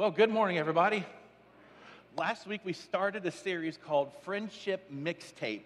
Well, 0.00 0.10
good 0.10 0.30
morning, 0.30 0.56
everybody. 0.56 1.04
Last 2.16 2.46
week 2.46 2.62
we 2.64 2.72
started 2.72 3.26
a 3.26 3.30
series 3.30 3.76
called 3.76 4.10
Friendship 4.22 4.90
Mixtape, 4.90 5.60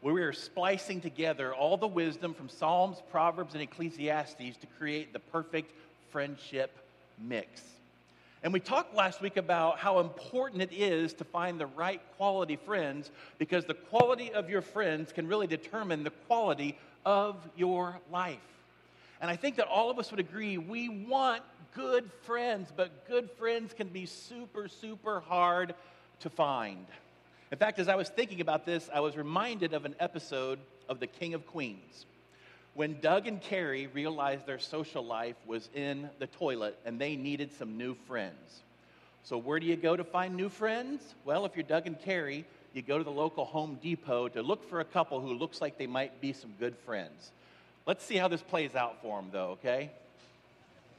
where 0.00 0.14
we 0.14 0.22
are 0.22 0.32
splicing 0.32 1.00
together 1.00 1.52
all 1.52 1.76
the 1.76 1.88
wisdom 1.88 2.32
from 2.32 2.48
Psalms, 2.48 2.98
Proverbs, 3.10 3.54
and 3.54 3.62
Ecclesiastes 3.64 4.36
to 4.60 4.66
create 4.78 5.12
the 5.12 5.18
perfect 5.18 5.72
friendship 6.12 6.70
mix. 7.18 7.62
And 8.44 8.52
we 8.52 8.60
talked 8.60 8.94
last 8.94 9.20
week 9.20 9.36
about 9.36 9.80
how 9.80 9.98
important 9.98 10.62
it 10.62 10.72
is 10.72 11.12
to 11.14 11.24
find 11.24 11.58
the 11.58 11.66
right 11.66 12.00
quality 12.16 12.54
friends 12.54 13.10
because 13.38 13.64
the 13.64 13.74
quality 13.74 14.32
of 14.32 14.48
your 14.48 14.62
friends 14.62 15.10
can 15.10 15.26
really 15.26 15.48
determine 15.48 16.04
the 16.04 16.10
quality 16.28 16.78
of 17.04 17.34
your 17.56 17.98
life. 18.12 18.38
And 19.20 19.30
I 19.30 19.36
think 19.36 19.56
that 19.56 19.66
all 19.66 19.90
of 19.90 19.98
us 19.98 20.10
would 20.10 20.20
agree 20.20 20.58
we 20.58 20.88
want 20.88 21.42
good 21.74 22.10
friends, 22.22 22.72
but 22.74 23.06
good 23.06 23.30
friends 23.30 23.74
can 23.74 23.88
be 23.88 24.06
super, 24.06 24.68
super 24.68 25.20
hard 25.20 25.74
to 26.20 26.30
find. 26.30 26.86
In 27.52 27.58
fact, 27.58 27.78
as 27.78 27.88
I 27.88 27.96
was 27.96 28.08
thinking 28.08 28.40
about 28.40 28.64
this, 28.64 28.88
I 28.92 29.00
was 29.00 29.16
reminded 29.16 29.74
of 29.74 29.84
an 29.84 29.94
episode 30.00 30.58
of 30.88 31.00
The 31.00 31.06
King 31.06 31.34
of 31.34 31.46
Queens 31.46 32.06
when 32.74 33.00
Doug 33.00 33.26
and 33.26 33.40
Carrie 33.40 33.88
realized 33.88 34.46
their 34.46 34.58
social 34.58 35.04
life 35.04 35.36
was 35.46 35.68
in 35.74 36.08
the 36.18 36.26
toilet 36.26 36.78
and 36.84 37.00
they 37.00 37.16
needed 37.16 37.52
some 37.52 37.76
new 37.76 37.94
friends. 38.06 38.62
So, 39.24 39.36
where 39.36 39.60
do 39.60 39.66
you 39.66 39.76
go 39.76 39.96
to 39.96 40.04
find 40.04 40.34
new 40.34 40.48
friends? 40.48 41.14
Well, 41.24 41.44
if 41.44 41.56
you're 41.56 41.64
Doug 41.64 41.86
and 41.86 42.00
Carrie, 42.00 42.46
you 42.72 42.82
go 42.82 42.96
to 42.96 43.04
the 43.04 43.10
local 43.10 43.44
Home 43.44 43.78
Depot 43.82 44.28
to 44.28 44.42
look 44.42 44.68
for 44.68 44.80
a 44.80 44.84
couple 44.84 45.20
who 45.20 45.34
looks 45.34 45.60
like 45.60 45.76
they 45.76 45.86
might 45.86 46.20
be 46.20 46.32
some 46.32 46.54
good 46.58 46.76
friends. 46.86 47.32
Let's 47.86 48.04
see 48.04 48.16
how 48.16 48.28
this 48.28 48.42
plays 48.42 48.74
out 48.74 49.02
for 49.02 49.20
them, 49.20 49.30
though, 49.32 49.50
okay? 49.50 49.90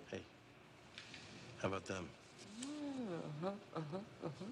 Hey, 0.10 0.22
how 1.62 1.68
about 1.70 1.86
them? 1.86 2.10
Uh-huh, 2.64 3.52
uh-huh, 3.76 3.98
uh-huh. 4.26 4.46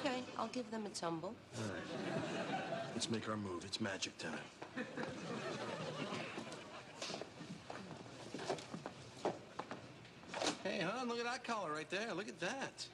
Okay, 0.00 0.22
I'll 0.38 0.48
give 0.48 0.70
them 0.70 0.86
a 0.86 0.88
tumble. 0.90 1.34
All 1.56 1.62
right. 1.62 2.60
Let's 2.94 3.10
make 3.10 3.28
our 3.28 3.36
move. 3.36 3.64
It's 3.64 3.80
magic 3.80 4.16
time. 4.18 4.32
Hey, 10.64 10.80
hon, 10.80 11.08
look 11.08 11.18
at 11.18 11.24
that 11.24 11.44
collar 11.44 11.72
right 11.72 11.88
there. 11.90 12.12
Look 12.14 12.28
at 12.28 12.40
that. 12.40 12.86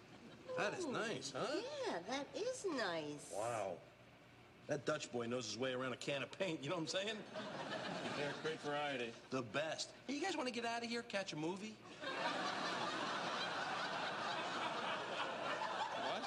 That 0.59 0.79
is 0.79 0.87
nice, 0.87 1.33
huh? 1.35 1.47
Yeah, 1.87 1.99
that 2.11 2.27
is 2.37 2.67
nice. 2.77 3.33
Wow. 3.35 3.79
That 4.73 4.87
Dutch 4.87 5.13
boy 5.13 5.27
knows 5.27 5.45
his 5.45 5.59
way 5.59 5.75
around 5.75 5.93
a 5.93 5.97
can 5.97 6.23
of 6.23 6.33
paint, 6.39 6.61
you 6.63 6.71
know 6.71 6.77
what 6.77 6.81
I'm 6.81 6.89
saying? 6.89 7.19
Yeah, 8.19 8.25
great 8.43 8.59
variety. 8.63 9.11
The 9.29 9.43
best. 9.43 9.91
Hey, 10.07 10.15
you 10.15 10.23
guys 10.23 10.35
want 10.35 10.49
to 10.49 10.55
get 10.55 10.65
out 10.65 10.83
of 10.83 10.89
here, 10.89 11.03
catch 11.03 11.35
a 11.35 11.37
movie? 11.37 11.75
What? 16.07 16.23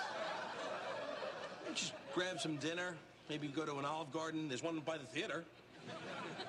Just 1.73 1.93
grab 2.13 2.39
some 2.39 2.57
dinner. 2.57 2.93
Maybe 3.31 3.47
go 3.47 3.65
to 3.65 3.79
an 3.79 3.85
Olive 3.85 4.13
Garden. 4.13 4.47
There's 4.47 4.61
one 4.61 4.79
by 4.85 4.99
the 4.99 5.05
theater. 5.05 5.43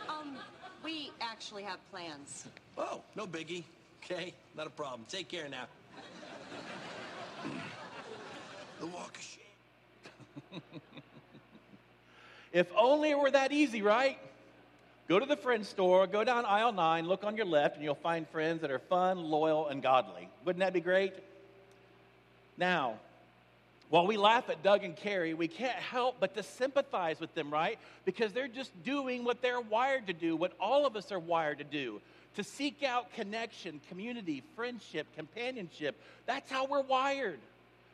Um, 0.07 0.37
we 0.85 1.13
actually 1.23 1.63
have 1.63 1.79
plans. 1.91 2.45
Oh, 2.77 3.01
no 3.15 3.27
biggie. 3.27 3.65
Okay, 4.05 4.35
not 4.55 4.67
a 4.67 4.71
problem. 4.71 5.07
Take 5.09 5.29
care 5.29 5.49
now. 5.49 5.65
the 8.81 8.87
walk 8.87 9.17
of 9.17 9.23
shame. 9.23 9.46
If 12.57 12.73
only 12.75 13.11
it 13.11 13.19
were 13.19 13.31
that 13.31 13.53
easy, 13.53 13.83
right? 13.83 14.19
Go 15.09 15.19
to 15.19 15.27
the 15.27 15.37
friend 15.37 15.67
store, 15.67 16.07
go 16.07 16.25
down 16.25 16.47
aisle 16.47 16.73
nine, 16.73 17.07
look 17.07 17.23
on 17.23 17.37
your 17.37 17.45
left, 17.45 17.75
and 17.75 17.85
you'll 17.85 17.97
find 17.97 18.27
friends 18.31 18.63
that 18.63 18.71
are 18.71 18.79
fun, 18.79 19.19
loyal, 19.19 19.69
and 19.69 19.83
godly. 19.83 20.31
Wouldn't 20.47 20.61
that 20.61 20.73
be 20.73 20.81
great? 20.81 21.13
Now, 22.57 22.95
while 23.91 24.07
we 24.07 24.17
laugh 24.17 24.49
at 24.49 24.63
Doug 24.63 24.85
and 24.85 24.97
Carrie, 24.97 25.35
we 25.35 25.49
can't 25.49 25.77
help 25.77 26.17
but 26.19 26.35
to 26.35 26.43
sympathize 26.43 27.21
with 27.21 27.35
them, 27.35 27.53
right? 27.53 27.79
Because 28.07 28.33
they're 28.33 28.49
just 28.49 28.73
doing 28.83 29.23
what 29.23 29.43
they're 29.43 29.61
wired 29.61 30.07
to 30.07 30.15
do, 30.15 30.35
what 30.35 30.53
all 30.59 30.87
of 30.87 30.97
us 30.97 31.13
are 31.13 31.19
wired 31.19 31.59
to 31.59 31.65
do 31.65 32.01
to 32.37 32.43
seek 32.43 32.83
out 32.83 33.13
connection, 33.13 33.83
community, 33.91 34.43
friendship, 34.57 35.07
companionship. 35.15 35.95
That's 36.25 36.51
how 36.51 36.65
we're 36.65 36.81
wired. 36.81 37.39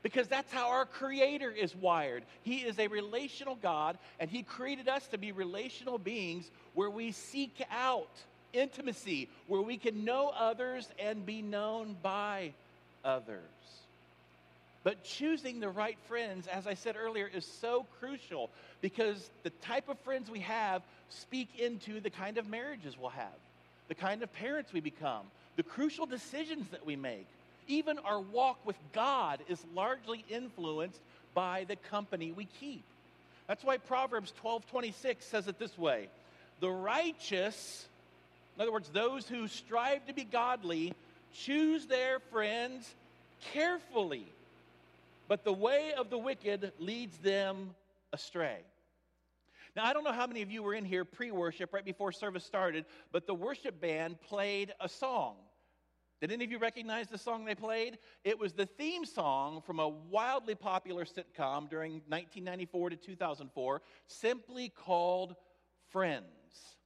Because 0.03 0.27
that's 0.27 0.53
how 0.53 0.71
our 0.71 0.85
Creator 0.85 1.51
is 1.51 1.77
wired. 1.77 2.25
He 2.43 2.59
is 2.59 2.79
a 2.79 2.89
relational 2.89 3.57
God, 3.57 3.99
and 4.19 4.29
He 4.29 4.43
created 4.43 4.89
us 4.89 5.07
to 5.09 5.19
be 5.19 5.33
relational 5.33 5.99
beings 5.99 6.51
where 6.75 6.91
we 6.91 7.13
seek 7.13 7.63
out 7.71 8.11
intimacy, 8.53 9.29
where 9.47 9.63
we 9.63 9.77
can 9.77 10.05
know 10.05 10.33
others 10.37 10.89
and 10.99 11.25
be 11.25 11.41
known 11.41 11.97
by 12.03 12.53
others. 13.05 13.39
But 14.85 15.05
choosing 15.05 15.61
the 15.61 15.69
right 15.69 15.97
friends, 16.09 16.49
as 16.49 16.67
I 16.67 16.75
said 16.75 16.97
earlier, 16.97 17.31
is 17.33 17.47
so 17.47 17.87
crucial 18.01 18.51
because 18.81 19.31
the 19.45 19.51
type 19.51 19.89
of 19.89 19.99
friends 20.01 20.29
we 20.29 20.41
have 20.41 20.83
speak 21.09 21.49
into 21.59 22.01
the 22.01 22.11
kind 22.11 22.37
of 22.37 22.49
marriages 22.49 22.99
we'll 22.99 23.11
have, 23.11 23.39
the 23.89 23.95
kind 23.95 24.23
of 24.23 24.33
parents 24.33 24.73
we 24.73 24.81
become, 24.81 25.23
the 25.57 25.63
crucial 25.63 26.07
decisions 26.07 26.67
that 26.71 26.85
we 26.85 26.97
make. 26.97 27.27
Even 27.69 27.99
our 28.01 28.21
walk 28.21 28.65
with 28.67 28.77
God 28.93 29.41
is 29.49 29.65
largely 29.75 30.25
influenced 30.29 31.01
by 31.35 31.65
the 31.65 31.77
company 31.77 32.33
we 32.33 32.45
keep. 32.45 32.85
That's 33.47 33.65
why 33.65 33.79
Proverbs 33.79 34.33
12:26 34.43 35.23
says 35.23 35.49
it 35.49 35.59
this 35.59 35.77
way: 35.79 36.09
"The 36.61 36.71
righteous, 36.71 37.89
in 38.57 38.63
other 38.63 38.73
words, 38.73 38.91
those 38.91 39.29
who 39.29 39.49
strive 39.49 40.07
to 40.07 40.13
be 40.13 40.25
godly, 40.25 40.95
choose 41.33 41.87
their 41.87 42.21
friends 42.21 42.95
carefully, 43.53 44.27
but 45.29 45.45
the 45.45 45.53
way 45.53 45.93
of 45.95 46.11
the 46.11 46.19
wicked 46.19 46.73
leads 46.79 47.17
them 47.19 47.75
astray." 48.13 48.63
Now, 49.75 49.87
I 49.87 49.95
don't 49.95 50.05
know 50.05 50.13
how 50.13 50.27
many 50.27 50.43
of 50.43 50.51
you 50.51 50.63
were 50.63 50.75
in 50.75 50.85
here 50.85 51.05
pre 51.05 51.31
worship, 51.31 51.73
right 51.73 51.85
before 51.85 52.13
service 52.13 52.45
started, 52.45 52.85
but 53.11 53.27
the 53.27 53.35
worship 53.35 53.81
band 53.81 54.21
played 54.21 54.75
a 54.81 54.89
song. 54.89 55.37
Did 56.23 56.31
any 56.31 56.45
of 56.45 56.53
you 56.53 56.59
recognize 56.59 57.09
the 57.09 57.19
song 57.19 57.45
they 57.45 57.57
played? 57.57 57.99
It 58.23 58.39
was 58.39 58.53
the 58.53 58.67
theme 58.67 59.05
song 59.05 59.61
from 59.61 59.81
a 59.81 59.89
wildly 59.89 60.55
popular 60.55 61.05
sitcom 61.05 61.69
during 61.69 61.95
1994 62.07 62.91
to 62.91 62.97
2004, 62.97 63.83
simply 64.07 64.69
called 64.69 65.35
Friends. 65.91 66.77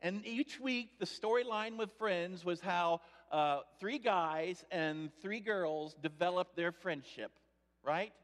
And 0.00 0.26
each 0.26 0.58
week, 0.58 0.98
the 0.98 1.04
storyline 1.04 1.76
with 1.76 1.90
Friends 1.98 2.46
was 2.46 2.62
how 2.62 3.02
uh, 3.30 3.58
three 3.78 3.98
guys 3.98 4.64
and 4.70 5.10
three 5.20 5.40
girls 5.40 5.94
developed 6.02 6.56
their 6.56 6.72
friendship, 6.72 7.32
right? 7.84 8.14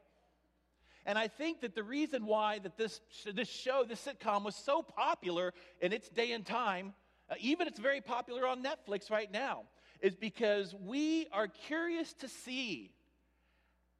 And 1.05 1.15
I 1.15 1.27
think 1.27 1.61
that 1.61 1.75
the 1.75 1.83
reason 1.83 2.25
why 2.25 2.57
that 2.57 2.75
this, 2.75 3.01
this 3.31 3.49
show, 3.49 3.83
this 3.87 4.03
sitcom, 4.03 4.45
was 4.45 4.55
so 4.55 4.81
popular 4.81 5.53
in 5.79 5.93
its 5.93 6.09
day 6.09 6.31
and 6.31 6.43
time, 6.43 6.95
uh, 7.29 7.35
even 7.39 7.67
it's 7.67 7.79
very 7.79 8.01
popular 8.01 8.47
on 8.47 8.63
Netflix 8.63 9.11
right 9.11 9.31
now, 9.31 9.65
is 10.03 10.15
because 10.15 10.75
we 10.85 11.27
are 11.31 11.47
curious 11.47 12.13
to 12.13 12.27
see 12.27 12.91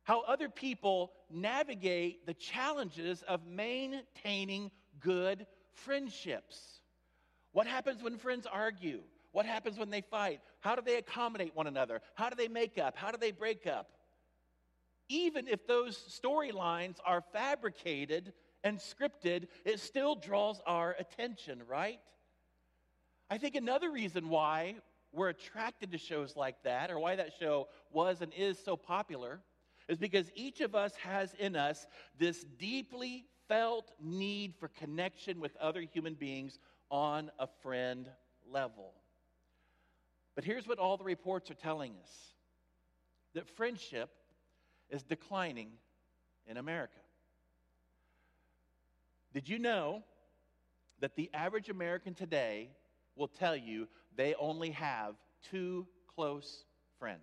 how 0.04 0.22
other 0.28 0.50
people 0.50 1.14
navigate 1.32 2.28
the 2.28 2.34
challenges 2.34 3.24
of 3.26 3.48
maintaining 3.48 4.70
good 5.00 5.48
friendships. 5.72 6.82
What 7.54 7.68
happens 7.68 8.04
when 8.04 8.18
friends 8.18 8.46
argue? 8.46 9.00
What 9.32 9.46
happens 9.46 9.80
when 9.80 9.90
they 9.90 10.02
fight? 10.02 10.42
How 10.60 10.76
do 10.76 10.82
they 10.86 10.98
accommodate 10.98 11.56
one 11.56 11.68
another? 11.68 12.02
How 12.16 12.30
do 12.30 12.36
they 12.36 12.50
make 12.50 12.78
up? 12.78 12.98
How 12.98 13.10
do 13.10 13.18
they 13.18 13.32
break 13.32 13.66
up? 13.66 13.88
Even 15.08 15.48
if 15.48 15.66
those 15.66 15.98
storylines 16.22 16.98
are 17.06 17.24
fabricated 17.32 18.34
and 18.64 18.78
scripted, 18.78 19.48
it 19.66 19.80
still 19.80 20.16
draws 20.16 20.62
our 20.68 20.96
attention, 21.00 21.62
right? 21.68 22.00
I 23.30 23.38
think 23.38 23.56
another 23.56 23.90
reason 23.90 24.28
why 24.28 24.76
we're 25.14 25.30
attracted 25.30 25.92
to 25.92 25.98
shows 25.98 26.36
like 26.36 26.62
that, 26.64 26.92
or 26.92 27.00
why 27.00 27.16
that 27.16 27.32
show 27.40 27.68
was 27.92 28.22
and 28.22 28.34
is 28.36 28.58
so 28.58 28.76
popular, 28.76 29.40
is 29.88 29.98
because 29.98 30.32
each 30.36 30.60
of 30.60 30.76
us 30.76 30.96
has 30.96 31.34
in 31.36 31.56
us 31.56 31.86
this 32.18 32.44
deeply 32.58 33.26
felt 33.48 33.92
need 34.02 34.56
for 34.60 34.70
connection 34.70 35.40
with 35.40 35.56
other 35.58 35.82
human 35.82 36.16
beings 36.16 36.58
on 36.90 37.30
a 37.40 37.48
friend 37.62 38.10
level. 38.50 38.94
But 40.36 40.44
here's 40.44 40.68
what 40.68 40.80
all 40.80 40.98
the 40.98 41.04
reports 41.04 41.52
are 41.52 41.56
telling 41.56 41.94
us 42.02 42.12
that 43.36 43.48
friendship 43.48 44.10
is 44.90 45.04
declining 45.04 45.70
in 46.48 46.58
America. 46.58 47.00
Did 49.34 49.50
you 49.50 49.60
know 49.60 50.04
that 51.00 51.16
the 51.16 51.30
average 51.34 51.70
American 51.70 52.14
today 52.14 52.70
will 53.16 53.28
tell 53.28 53.56
you 53.56 53.88
they 54.16 54.36
only 54.36 54.72
have 54.72 55.16
two 55.50 55.88
close 56.16 56.66
friends. 57.00 57.20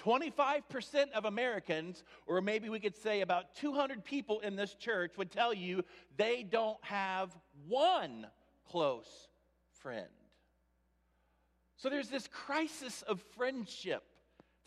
25% 0.00 1.10
of 1.12 1.26
Americans, 1.26 2.04
or 2.26 2.40
maybe 2.40 2.68
we 2.68 2.80
could 2.80 2.96
say 2.96 3.20
about 3.20 3.54
200 3.56 4.02
people 4.04 4.40
in 4.40 4.56
this 4.56 4.74
church, 4.74 5.12
would 5.18 5.30
tell 5.30 5.52
you 5.52 5.84
they 6.16 6.42
don't 6.42 6.82
have 6.82 7.36
one 7.68 8.26
close 8.70 9.28
friend. 9.82 10.06
So 11.76 11.88
there's 11.88 12.08
this 12.08 12.28
crisis 12.28 13.02
of 13.02 13.20
friendship 13.36 14.02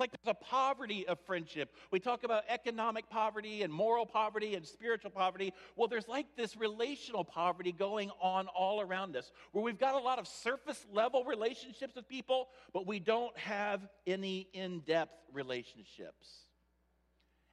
like 0.03 0.11
there's 0.11 0.35
a 0.35 0.45
poverty 0.45 1.07
of 1.07 1.17
friendship. 1.21 1.73
We 1.89 2.01
talk 2.01 2.25
about 2.25 2.43
economic 2.49 3.09
poverty 3.09 3.63
and 3.63 3.71
moral 3.71 4.05
poverty 4.05 4.55
and 4.55 4.67
spiritual 4.67 5.11
poverty. 5.11 5.53
Well, 5.77 5.87
there's 5.87 6.09
like 6.09 6.25
this 6.35 6.57
relational 6.57 7.23
poverty 7.23 7.71
going 7.71 8.11
on 8.21 8.47
all 8.47 8.81
around 8.81 9.15
us 9.15 9.31
where 9.53 9.63
we've 9.63 9.79
got 9.79 9.95
a 9.95 9.99
lot 9.99 10.19
of 10.19 10.27
surface 10.27 10.85
level 10.91 11.23
relationships 11.23 11.95
with 11.95 12.05
people, 12.09 12.49
but 12.73 12.85
we 12.85 12.99
don't 12.99 13.37
have 13.37 13.87
any 14.05 14.49
in 14.51 14.81
depth 14.81 15.15
relationships. 15.31 16.47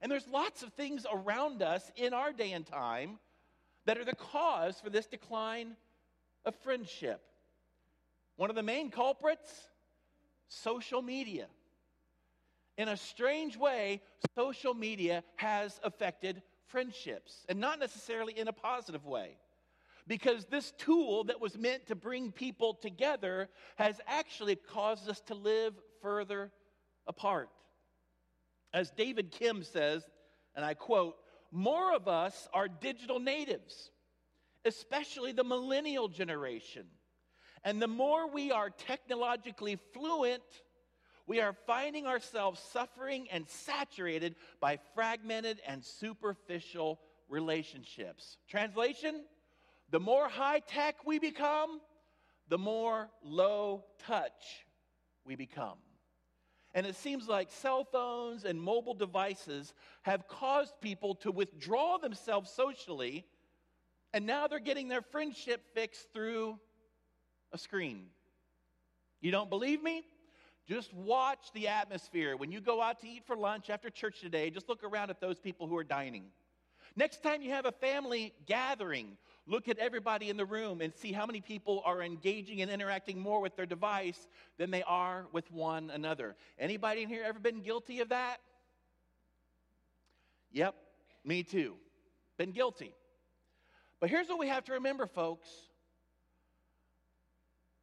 And 0.00 0.10
there's 0.10 0.26
lots 0.26 0.64
of 0.64 0.72
things 0.72 1.06
around 1.12 1.62
us 1.62 1.88
in 1.94 2.12
our 2.12 2.32
day 2.32 2.50
and 2.50 2.66
time 2.66 3.20
that 3.86 3.96
are 3.96 4.04
the 4.04 4.16
cause 4.16 4.80
for 4.80 4.90
this 4.90 5.06
decline 5.06 5.76
of 6.44 6.56
friendship. 6.56 7.22
One 8.34 8.50
of 8.50 8.56
the 8.56 8.64
main 8.64 8.90
culprits 8.90 9.52
social 10.48 11.00
media. 11.00 11.46
In 12.80 12.88
a 12.88 12.96
strange 12.96 13.58
way, 13.58 14.00
social 14.34 14.72
media 14.72 15.22
has 15.36 15.78
affected 15.84 16.40
friendships, 16.68 17.44
and 17.46 17.60
not 17.60 17.78
necessarily 17.78 18.38
in 18.38 18.48
a 18.48 18.54
positive 18.54 19.04
way. 19.04 19.36
Because 20.06 20.46
this 20.46 20.72
tool 20.78 21.24
that 21.24 21.42
was 21.42 21.58
meant 21.58 21.88
to 21.88 21.94
bring 21.94 22.32
people 22.32 22.72
together 22.72 23.50
has 23.76 24.00
actually 24.06 24.56
caused 24.56 25.10
us 25.10 25.20
to 25.26 25.34
live 25.34 25.74
further 26.00 26.52
apart. 27.06 27.50
As 28.72 28.90
David 28.92 29.30
Kim 29.30 29.62
says, 29.62 30.02
and 30.56 30.64
I 30.64 30.72
quote, 30.72 31.16
more 31.52 31.94
of 31.94 32.08
us 32.08 32.48
are 32.54 32.66
digital 32.66 33.20
natives, 33.20 33.90
especially 34.64 35.32
the 35.32 35.44
millennial 35.44 36.08
generation. 36.08 36.86
And 37.62 37.82
the 37.82 37.88
more 37.88 38.26
we 38.26 38.50
are 38.50 38.70
technologically 38.70 39.78
fluent, 39.92 40.62
we 41.30 41.38
are 41.38 41.52
finding 41.64 42.08
ourselves 42.08 42.60
suffering 42.72 43.28
and 43.30 43.48
saturated 43.48 44.34
by 44.58 44.76
fragmented 44.96 45.60
and 45.64 45.84
superficial 45.84 46.98
relationships. 47.28 48.36
Translation 48.48 49.22
The 49.90 50.00
more 50.00 50.28
high 50.28 50.58
tech 50.58 51.06
we 51.06 51.20
become, 51.20 51.80
the 52.48 52.58
more 52.58 53.10
low 53.22 53.84
touch 54.04 54.66
we 55.24 55.36
become. 55.36 55.78
And 56.74 56.84
it 56.84 56.96
seems 56.96 57.28
like 57.28 57.52
cell 57.52 57.84
phones 57.84 58.44
and 58.44 58.60
mobile 58.60 58.94
devices 58.94 59.72
have 60.02 60.26
caused 60.26 60.80
people 60.80 61.14
to 61.16 61.30
withdraw 61.30 61.98
themselves 61.98 62.50
socially, 62.50 63.24
and 64.12 64.26
now 64.26 64.48
they're 64.48 64.58
getting 64.58 64.88
their 64.88 65.02
friendship 65.02 65.62
fixed 65.74 66.08
through 66.12 66.58
a 67.52 67.58
screen. 67.58 68.06
You 69.20 69.30
don't 69.30 69.48
believe 69.48 69.80
me? 69.80 70.02
Just 70.66 70.92
watch 70.94 71.52
the 71.52 71.68
atmosphere. 71.68 72.36
When 72.36 72.52
you 72.52 72.60
go 72.60 72.80
out 72.80 73.00
to 73.00 73.08
eat 73.08 73.24
for 73.26 73.36
lunch 73.36 73.70
after 73.70 73.90
church 73.90 74.20
today, 74.20 74.50
just 74.50 74.68
look 74.68 74.84
around 74.84 75.10
at 75.10 75.20
those 75.20 75.38
people 75.38 75.66
who 75.66 75.76
are 75.76 75.84
dining. 75.84 76.26
Next 76.96 77.22
time 77.22 77.42
you 77.42 77.50
have 77.50 77.66
a 77.66 77.72
family 77.72 78.32
gathering, 78.46 79.16
look 79.46 79.68
at 79.68 79.78
everybody 79.78 80.28
in 80.28 80.36
the 80.36 80.44
room 80.44 80.80
and 80.80 80.94
see 80.94 81.12
how 81.12 81.26
many 81.26 81.40
people 81.40 81.82
are 81.84 82.02
engaging 82.02 82.62
and 82.62 82.70
interacting 82.70 83.18
more 83.18 83.40
with 83.40 83.56
their 83.56 83.66
device 83.66 84.28
than 84.58 84.70
they 84.70 84.82
are 84.82 85.26
with 85.32 85.50
one 85.50 85.90
another. 85.90 86.36
Anybody 86.58 87.02
in 87.02 87.08
here 87.08 87.22
ever 87.24 87.38
been 87.38 87.60
guilty 87.62 88.00
of 88.00 88.10
that? 88.10 88.38
Yep, 90.52 90.74
me 91.24 91.42
too. 91.42 91.76
Been 92.38 92.52
guilty. 92.52 92.94
But 94.00 94.10
here's 94.10 94.28
what 94.28 94.38
we 94.38 94.48
have 94.48 94.64
to 94.64 94.72
remember, 94.72 95.06
folks 95.06 95.48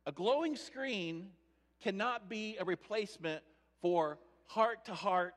a 0.08 0.12
glowing 0.14 0.56
screen 0.56 1.28
cannot 1.82 2.30
be 2.30 2.58
a 2.60 2.66
replacement 2.66 3.44
for 3.82 4.20
heart 4.46 4.86
to 4.86 4.94
heart, 4.94 5.36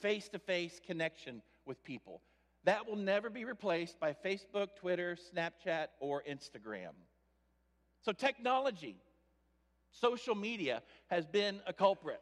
face 0.00 0.28
to 0.30 0.38
face 0.38 0.80
connection 0.84 1.42
with 1.66 1.82
people. 1.84 2.22
That 2.64 2.88
will 2.88 2.96
never 2.96 3.30
be 3.30 3.44
replaced 3.44 4.00
by 4.00 4.14
Facebook, 4.24 4.68
Twitter, 4.76 5.16
Snapchat, 5.34 5.86
or 6.00 6.22
Instagram. 6.28 6.92
So, 8.02 8.12
technology, 8.12 8.96
social 9.92 10.34
media 10.34 10.82
has 11.08 11.26
been 11.26 11.60
a 11.66 11.72
culprit. 11.72 12.20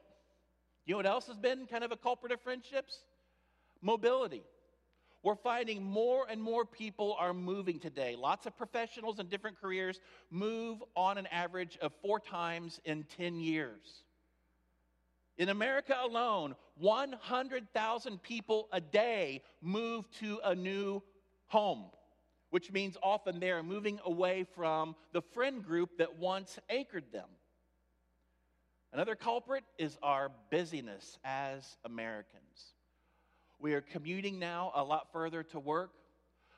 You 0.87 0.93
know 0.93 0.99
what 0.99 1.07
else 1.07 1.27
has 1.29 1.39
been 1.39 1.67
kind 1.67 1.83
of 1.83 1.93
a 1.93 1.97
culprit 1.97 2.33
of 2.33 2.41
friendships? 2.41 3.05
Mobility. 3.81 4.43
We're 5.25 5.37
finding 5.37 5.83
more 5.83 6.27
and 6.29 6.41
more 6.41 6.67
people 6.67 7.17
are 7.19 7.33
moving 7.33 7.81
today. 7.81 8.15
Lots 8.15 8.45
of 8.45 8.55
professionals 8.59 9.19
in 9.19 9.29
different 9.29 9.59
careers 9.59 9.99
move 10.31 10.85
on 10.95 11.17
an 11.17 11.27
average 11.29 11.79
of 11.81 11.93
four 12.03 12.21
times 12.21 12.79
in 12.85 13.05
10 13.17 13.41
years. 13.41 14.05
In 15.39 15.49
America 15.49 15.97
alone, 15.99 16.55
100,000 16.77 18.23
people 18.23 18.69
a 18.71 18.83
day 18.83 19.41
move 19.63 20.11
to 20.21 20.41
a 20.45 20.55
new 20.55 21.03
home, 21.47 21.87
which 22.51 22.71
means 22.71 22.99
often 23.03 23.41
they 23.41 23.51
are 23.51 23.63
moving 23.63 24.01
away 24.05 24.45
from 24.55 24.95
the 25.15 25.23
friend 25.23 25.65
group 25.65 25.97
that 25.97 26.19
once 26.19 26.59
anchored 26.69 27.11
them. 27.13 27.31
Another 28.93 29.17
culprit 29.17 29.65
is 29.79 29.97
our 30.03 30.31
busyness 30.51 31.19
as 31.25 31.79
Americans. 31.83 32.74
We 33.59 33.75
are 33.75 33.81
commuting 33.81 34.39
now 34.39 34.73
a 34.75 34.83
lot 34.83 35.13
further 35.13 35.43
to 35.45 35.61
work. 35.61 35.93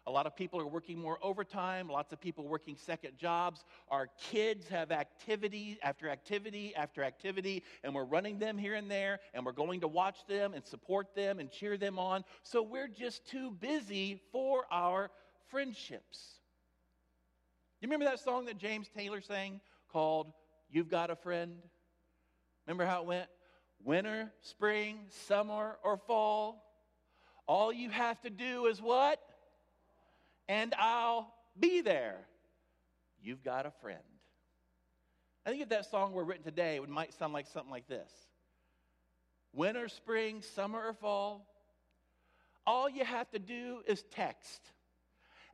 A 0.09 0.11
lot 0.11 0.27
of 0.27 0.37
people 0.37 0.61
are 0.61 0.67
working 0.67 1.01
more 1.01 1.19
overtime, 1.21 1.89
lots 1.89 2.13
of 2.13 2.21
people 2.21 2.47
working 2.47 2.77
second 2.77 3.19
jobs. 3.19 3.65
Our 3.91 4.09
kids 4.31 4.69
have 4.69 4.93
activity 4.93 5.79
after 5.83 6.09
activity 6.09 6.73
after 6.77 7.03
activity, 7.03 7.65
and 7.83 7.93
we're 7.93 8.05
running 8.05 8.39
them 8.39 8.57
here 8.57 8.77
and 8.77 8.89
there, 8.89 9.19
and 9.35 9.45
we're 9.45 9.51
going 9.51 9.81
to 9.81 9.89
watch 9.89 10.25
them 10.29 10.55
and 10.55 10.65
support 10.65 11.15
them 11.17 11.41
and 11.41 11.51
cheer 11.51 11.77
them 11.77 11.99
on. 11.99 12.23
So 12.43 12.63
we're 12.63 12.87
just 12.87 13.27
too 13.27 13.51
busy 13.51 14.21
for 14.31 14.65
our 14.71 15.11
friendships. 15.49 16.37
You 17.81 17.89
remember 17.89 18.05
that 18.05 18.21
song 18.21 18.45
that 18.45 18.59
James 18.59 18.89
Taylor 18.97 19.21
sang 19.21 19.61
called 19.93 20.33
You've 20.71 20.89
Got 20.89 21.11
a 21.11 21.17
Friend? 21.17 21.57
Remember 22.67 22.87
how 22.87 23.03
it 23.03 23.07
went? 23.07 23.29
Winter, 23.85 24.33
spring, 24.41 25.01
summer, 25.11 25.79
or 25.83 25.97
fall. 25.97 26.66
All 27.47 27.73
you 27.73 27.91
have 27.91 28.21
to 28.23 28.31
do 28.31 28.67
is 28.67 28.81
what? 28.81 29.21
and 30.49 30.75
I'll 30.79 31.33
be 31.59 31.81
there. 31.81 32.19
You've 33.23 33.43
got 33.43 33.67
a 33.67 33.73
friend. 33.83 33.99
I 35.45 35.51
think 35.51 35.63
if 35.63 35.69
that 35.71 35.91
song 35.91 36.13
were 36.13 36.25
written 36.25 36.45
today, 36.45 36.77
it 36.77 36.89
might 36.89 37.15
sound 37.15 37.33
like 37.33 37.47
something 37.47 37.71
like 37.71 37.89
this 37.89 38.11
Winter, 39.53 39.89
spring, 39.89 40.43
summer, 40.43 40.87
or 40.87 40.93
fall, 40.93 41.47
all 42.67 42.89
you 42.89 43.05
have 43.05 43.31
to 43.31 43.39
do 43.39 43.83
is 43.87 44.03
text, 44.11 44.61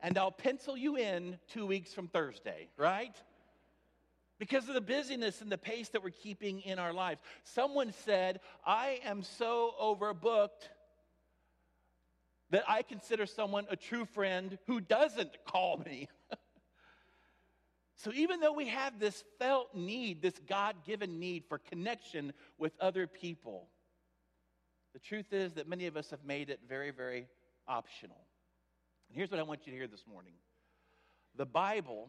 and 0.01 0.17
I'll 0.17 0.31
pencil 0.31 0.75
you 0.75 0.97
in 0.97 1.37
two 1.51 1.65
weeks 1.65 1.93
from 1.93 2.07
Thursday, 2.07 2.69
right? 2.77 3.15
Because 4.39 4.67
of 4.67 4.73
the 4.73 4.81
busyness 4.81 5.41
and 5.41 5.51
the 5.51 5.59
pace 5.59 5.89
that 5.89 6.03
we're 6.03 6.09
keeping 6.09 6.59
in 6.61 6.79
our 6.79 6.91
lives. 6.91 7.21
Someone 7.43 7.93
said, 8.03 8.41
I 8.65 8.99
am 9.05 9.21
so 9.21 9.73
overbooked 9.81 10.67
that 12.53 12.63
I 12.67 12.83
consider 12.83 13.25
someone 13.25 13.65
a 13.71 13.75
true 13.75 14.05
friend 14.05 14.59
who 14.67 14.79
doesn't 14.79 15.43
call 15.43 15.77
me. 15.77 16.07
so 17.95 18.13
even 18.13 18.41
though 18.41 18.53
we 18.53 18.67
have 18.67 18.99
this 18.99 19.23
felt 19.39 19.73
need, 19.73 20.21
this 20.21 20.39
God 20.47 20.75
given 20.85 21.19
need 21.19 21.45
for 21.49 21.57
connection 21.57 22.31
with 22.59 22.73
other 22.79 23.07
people, 23.07 23.69
the 24.93 24.99
truth 24.99 25.33
is 25.33 25.53
that 25.53 25.67
many 25.67 25.87
of 25.87 25.97
us 25.97 26.11
have 26.11 26.23
made 26.23 26.51
it 26.51 26.59
very, 26.69 26.91
very 26.91 27.25
optional. 27.67 28.27
And 29.09 29.17
here's 29.17 29.31
what 29.31 29.39
I 29.39 29.43
want 29.43 29.65
you 29.65 29.71
to 29.71 29.77
hear 29.77 29.87
this 29.87 30.05
morning 30.07 30.33
the 31.35 31.47
Bible, 31.47 32.07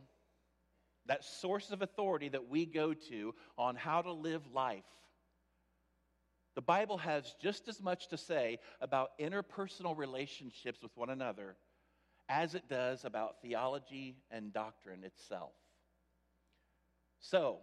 that 1.06 1.24
source 1.24 1.70
of 1.70 1.80
authority 1.80 2.28
that 2.28 2.50
we 2.50 2.66
go 2.66 2.92
to 2.92 3.34
on 3.56 3.76
how 3.76 4.02
to 4.02 4.12
live 4.12 4.42
life, 4.52 4.84
the 6.54 6.62
Bible 6.62 6.98
has 6.98 7.34
just 7.40 7.68
as 7.68 7.82
much 7.82 8.08
to 8.08 8.16
say 8.16 8.58
about 8.80 9.18
interpersonal 9.18 9.96
relationships 9.96 10.82
with 10.82 10.96
one 10.96 11.10
another 11.10 11.56
as 12.28 12.54
it 12.54 12.68
does 12.68 13.04
about 13.04 13.42
theology 13.42 14.16
and 14.30 14.52
doctrine 14.52 15.04
itself. 15.04 15.52
So, 17.20 17.58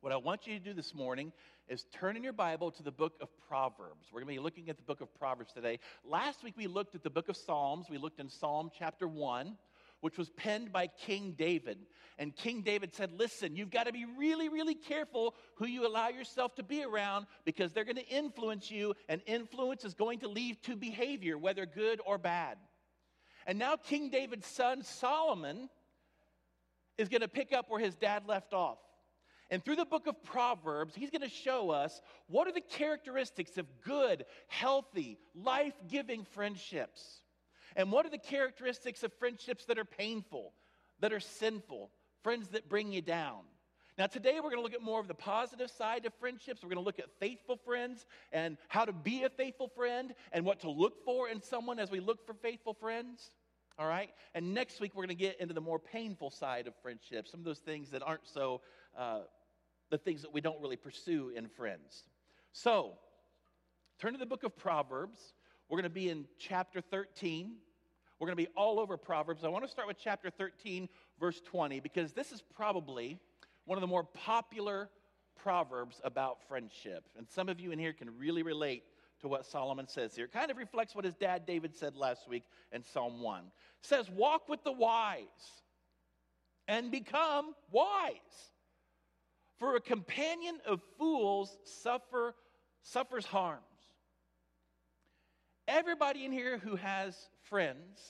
what 0.00 0.12
I 0.12 0.16
want 0.16 0.46
you 0.46 0.58
to 0.58 0.64
do 0.64 0.72
this 0.72 0.94
morning 0.94 1.32
is 1.68 1.84
turn 1.92 2.16
in 2.16 2.22
your 2.22 2.32
Bible 2.32 2.70
to 2.70 2.82
the 2.82 2.90
book 2.90 3.14
of 3.20 3.28
Proverbs. 3.48 4.08
We're 4.10 4.20
going 4.20 4.34
to 4.34 4.40
be 4.40 4.44
looking 4.44 4.70
at 4.70 4.76
the 4.76 4.82
book 4.82 5.00
of 5.00 5.14
Proverbs 5.18 5.52
today. 5.52 5.78
Last 6.04 6.42
week 6.42 6.54
we 6.56 6.66
looked 6.66 6.94
at 6.94 7.02
the 7.02 7.10
book 7.10 7.28
of 7.28 7.36
Psalms. 7.36 7.86
We 7.90 7.98
looked 7.98 8.18
in 8.18 8.28
Psalm 8.30 8.70
chapter 8.76 9.06
1 9.06 9.56
which 10.00 10.18
was 10.18 10.30
penned 10.30 10.72
by 10.72 10.86
King 10.86 11.34
David. 11.36 11.78
And 12.18 12.34
King 12.34 12.62
David 12.62 12.94
said, 12.94 13.12
Listen, 13.12 13.56
you've 13.56 13.70
got 13.70 13.86
to 13.86 13.92
be 13.92 14.06
really, 14.18 14.48
really 14.48 14.74
careful 14.74 15.34
who 15.56 15.66
you 15.66 15.86
allow 15.86 16.08
yourself 16.08 16.54
to 16.56 16.62
be 16.62 16.84
around 16.84 17.26
because 17.44 17.72
they're 17.72 17.84
going 17.84 17.96
to 17.96 18.08
influence 18.08 18.70
you, 18.70 18.94
and 19.08 19.22
influence 19.26 19.84
is 19.84 19.94
going 19.94 20.20
to 20.20 20.28
lead 20.28 20.62
to 20.64 20.76
behavior, 20.76 21.38
whether 21.38 21.66
good 21.66 22.00
or 22.04 22.18
bad. 22.18 22.58
And 23.46 23.58
now 23.58 23.76
King 23.76 24.10
David's 24.10 24.46
son, 24.46 24.82
Solomon, 24.82 25.68
is 26.98 27.08
going 27.08 27.22
to 27.22 27.28
pick 27.28 27.52
up 27.52 27.70
where 27.70 27.80
his 27.80 27.96
dad 27.96 28.24
left 28.26 28.52
off. 28.52 28.78
And 29.50 29.64
through 29.64 29.76
the 29.76 29.84
book 29.84 30.06
of 30.06 30.22
Proverbs, 30.22 30.94
he's 30.94 31.10
going 31.10 31.22
to 31.22 31.28
show 31.28 31.70
us 31.70 32.00
what 32.28 32.46
are 32.46 32.52
the 32.52 32.60
characteristics 32.60 33.58
of 33.58 33.66
good, 33.84 34.24
healthy, 34.46 35.18
life 35.34 35.74
giving 35.88 36.24
friendships. 36.24 37.22
And 37.76 37.92
what 37.92 38.06
are 38.06 38.10
the 38.10 38.18
characteristics 38.18 39.02
of 39.02 39.12
friendships 39.14 39.64
that 39.66 39.78
are 39.78 39.84
painful, 39.84 40.52
that 41.00 41.12
are 41.12 41.20
sinful, 41.20 41.90
friends 42.22 42.48
that 42.48 42.68
bring 42.68 42.92
you 42.92 43.02
down. 43.02 43.40
Now, 43.98 44.06
today 44.06 44.36
we're 44.36 44.50
going 44.50 44.56
to 44.56 44.62
look 44.62 44.74
at 44.74 44.82
more 44.82 45.00
of 45.00 45.08
the 45.08 45.14
positive 45.14 45.70
side 45.70 46.06
of 46.06 46.14
friendships. 46.14 46.62
We're 46.62 46.70
going 46.70 46.82
to 46.82 46.84
look 46.84 46.98
at 46.98 47.10
faithful 47.18 47.56
friends 47.56 48.06
and 48.32 48.56
how 48.68 48.84
to 48.84 48.92
be 48.92 49.24
a 49.24 49.28
faithful 49.28 49.68
friend 49.68 50.14
and 50.32 50.44
what 50.44 50.60
to 50.60 50.70
look 50.70 51.04
for 51.04 51.28
in 51.28 51.42
someone 51.42 51.78
as 51.78 51.90
we 51.90 52.00
look 52.00 52.24
for 52.24 52.34
faithful 52.34 52.72
friends. 52.72 53.30
All 53.78 53.86
right? 53.86 54.10
And 54.34 54.54
next 54.54 54.80
week 54.80 54.92
we're 54.94 55.04
going 55.04 55.16
to 55.16 55.22
get 55.22 55.40
into 55.40 55.54
the 55.54 55.60
more 55.60 55.78
painful 55.78 56.30
side 56.30 56.66
of 56.66 56.74
friendships, 56.82 57.30
some 57.30 57.40
of 57.40 57.44
those 57.44 57.58
things 57.58 57.90
that 57.90 58.02
aren't 58.02 58.26
so, 58.26 58.62
uh, 58.96 59.20
the 59.90 59.98
things 59.98 60.22
that 60.22 60.32
we 60.32 60.40
don't 60.40 60.60
really 60.60 60.76
pursue 60.76 61.32
in 61.34 61.48
friends. 61.48 62.04
So, 62.52 62.92
turn 63.98 64.12
to 64.12 64.18
the 64.18 64.26
book 64.26 64.44
of 64.44 64.56
Proverbs. 64.56 65.34
We're 65.70 65.76
going 65.76 65.84
to 65.84 65.90
be 65.90 66.08
in 66.08 66.24
chapter 66.36 66.80
13. 66.80 67.52
We're 68.18 68.26
going 68.26 68.36
to 68.36 68.42
be 68.42 68.50
all 68.56 68.80
over 68.80 68.96
Proverbs. 68.96 69.44
I 69.44 69.48
want 69.48 69.64
to 69.64 69.70
start 69.70 69.86
with 69.86 69.98
chapter 70.02 70.28
13, 70.28 70.88
verse 71.20 71.40
20, 71.46 71.78
because 71.78 72.12
this 72.12 72.32
is 72.32 72.42
probably 72.56 73.20
one 73.66 73.78
of 73.78 73.80
the 73.80 73.86
more 73.86 74.02
popular 74.02 74.90
proverbs 75.40 76.00
about 76.02 76.38
friendship. 76.48 77.04
And 77.16 77.28
some 77.28 77.48
of 77.48 77.60
you 77.60 77.70
in 77.70 77.78
here 77.78 77.92
can 77.92 78.18
really 78.18 78.42
relate 78.42 78.82
to 79.20 79.28
what 79.28 79.46
Solomon 79.46 79.86
says 79.86 80.16
here. 80.16 80.24
It 80.24 80.32
kind 80.32 80.50
of 80.50 80.56
reflects 80.56 80.96
what 80.96 81.04
his 81.04 81.14
dad 81.14 81.46
David 81.46 81.76
said 81.76 81.94
last 81.94 82.28
week 82.28 82.42
in 82.72 82.82
Psalm 82.82 83.22
1. 83.22 83.38
It 83.38 83.46
says, 83.82 84.10
Walk 84.10 84.48
with 84.48 84.64
the 84.64 84.72
wise 84.72 85.24
and 86.66 86.90
become 86.90 87.54
wise. 87.70 88.10
For 89.60 89.76
a 89.76 89.80
companion 89.80 90.58
of 90.66 90.80
fools 90.98 91.56
suffer, 91.62 92.34
suffers 92.82 93.24
harms. 93.24 93.62
Everybody 95.70 96.24
in 96.24 96.32
here 96.32 96.58
who 96.58 96.74
has 96.74 97.16
friends, 97.42 98.00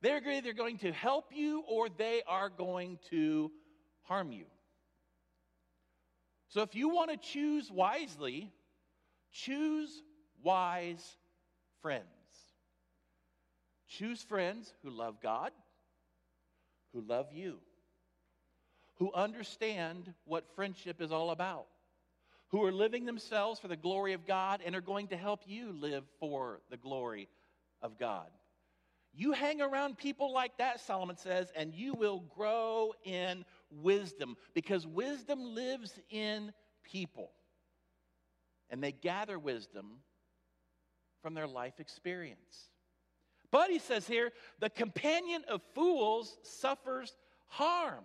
they're 0.00 0.22
either 0.30 0.52
going 0.52 0.78
to 0.78 0.92
help 0.92 1.32
you 1.34 1.64
or 1.66 1.88
they 1.88 2.22
are 2.24 2.48
going 2.48 3.00
to 3.10 3.50
harm 4.02 4.30
you. 4.30 4.44
So 6.46 6.62
if 6.62 6.76
you 6.76 6.88
want 6.88 7.10
to 7.10 7.16
choose 7.16 7.68
wisely, 7.68 8.52
choose 9.32 9.90
wise 10.40 11.16
friends. 11.82 12.04
Choose 13.88 14.22
friends 14.22 14.72
who 14.84 14.90
love 14.90 15.20
God, 15.20 15.50
who 16.94 17.00
love 17.00 17.32
you, 17.32 17.58
who 18.98 19.12
understand 19.12 20.14
what 20.26 20.54
friendship 20.54 21.00
is 21.02 21.10
all 21.10 21.32
about 21.32 21.66
who 22.50 22.64
are 22.64 22.72
living 22.72 23.04
themselves 23.04 23.60
for 23.60 23.68
the 23.68 23.76
glory 23.76 24.12
of 24.12 24.26
God 24.26 24.60
and 24.64 24.74
are 24.74 24.80
going 24.80 25.08
to 25.08 25.16
help 25.16 25.42
you 25.46 25.72
live 25.72 26.04
for 26.18 26.60
the 26.70 26.76
glory 26.76 27.28
of 27.80 27.98
God. 27.98 28.28
You 29.12 29.32
hang 29.32 29.60
around 29.60 29.98
people 29.98 30.32
like 30.32 30.56
that, 30.58 30.80
Solomon 30.80 31.16
says, 31.16 31.50
and 31.56 31.74
you 31.74 31.94
will 31.94 32.20
grow 32.34 32.92
in 33.04 33.44
wisdom 33.70 34.36
because 34.54 34.86
wisdom 34.86 35.54
lives 35.54 35.98
in 36.10 36.52
people. 36.84 37.32
And 38.68 38.82
they 38.82 38.92
gather 38.92 39.38
wisdom 39.38 39.98
from 41.22 41.34
their 41.34 41.48
life 41.48 41.80
experience. 41.80 42.70
But 43.50 43.70
he 43.70 43.80
says 43.80 44.06
here, 44.06 44.30
the 44.60 44.70
companion 44.70 45.42
of 45.48 45.60
fools 45.74 46.38
suffers 46.42 47.16
harm. 47.48 48.04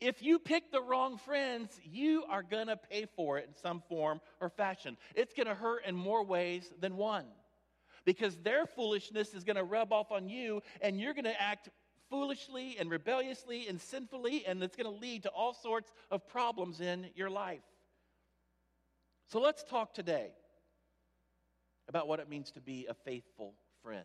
If 0.00 0.22
you 0.22 0.38
pick 0.38 0.70
the 0.70 0.82
wrong 0.82 1.18
friends, 1.18 1.80
you 1.84 2.24
are 2.28 2.42
going 2.42 2.66
to 2.66 2.76
pay 2.76 3.06
for 3.16 3.38
it 3.38 3.46
in 3.48 3.54
some 3.54 3.82
form 3.88 4.20
or 4.40 4.48
fashion. 4.48 4.96
It's 5.14 5.34
going 5.34 5.46
to 5.46 5.54
hurt 5.54 5.86
in 5.86 5.94
more 5.94 6.24
ways 6.24 6.70
than 6.80 6.96
one 6.96 7.26
because 8.04 8.36
their 8.38 8.66
foolishness 8.66 9.34
is 9.34 9.44
going 9.44 9.56
to 9.56 9.64
rub 9.64 9.92
off 9.92 10.12
on 10.12 10.28
you 10.28 10.62
and 10.80 11.00
you're 11.00 11.14
going 11.14 11.24
to 11.24 11.40
act 11.40 11.68
foolishly 12.10 12.76
and 12.78 12.90
rebelliously 12.90 13.66
and 13.66 13.80
sinfully, 13.80 14.44
and 14.46 14.62
it's 14.62 14.76
going 14.76 14.92
to 14.92 15.00
lead 15.00 15.22
to 15.22 15.30
all 15.30 15.54
sorts 15.54 15.90
of 16.10 16.28
problems 16.28 16.80
in 16.80 17.06
your 17.14 17.30
life. 17.30 17.62
So 19.28 19.40
let's 19.40 19.64
talk 19.64 19.94
today 19.94 20.32
about 21.88 22.08
what 22.08 22.20
it 22.20 22.28
means 22.28 22.50
to 22.52 22.60
be 22.60 22.86
a 22.88 22.94
faithful 22.94 23.54
friend. 23.82 24.04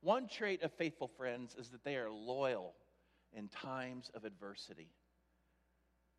One 0.00 0.26
trait 0.28 0.62
of 0.62 0.72
faithful 0.72 1.08
friends 1.08 1.54
is 1.58 1.68
that 1.70 1.84
they 1.84 1.96
are 1.96 2.10
loyal 2.10 2.74
in 3.36 3.48
times 3.48 4.10
of 4.14 4.24
adversity. 4.24 4.88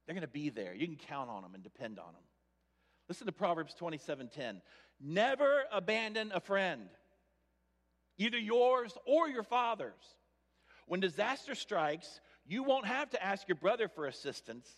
They're 0.05 0.15
going 0.15 0.21
to 0.21 0.27
be 0.27 0.49
there. 0.49 0.73
You 0.73 0.87
can 0.87 0.97
count 0.97 1.29
on 1.29 1.43
them 1.43 1.53
and 1.53 1.63
depend 1.63 1.99
on 1.99 2.13
them. 2.13 2.23
Listen 3.07 3.25
to 3.27 3.31
Proverbs 3.31 3.75
27:10. 3.79 4.61
Never 4.99 5.63
abandon 5.71 6.31
a 6.33 6.39
friend, 6.39 6.89
either 8.17 8.37
yours 8.37 8.97
or 9.05 9.27
your 9.27 9.43
father's. 9.43 10.15
When 10.87 10.99
disaster 10.99 11.55
strikes, 11.55 12.19
you 12.45 12.63
won't 12.63 12.85
have 12.85 13.09
to 13.11 13.23
ask 13.23 13.47
your 13.47 13.55
brother 13.55 13.87
for 13.87 14.05
assistance. 14.05 14.69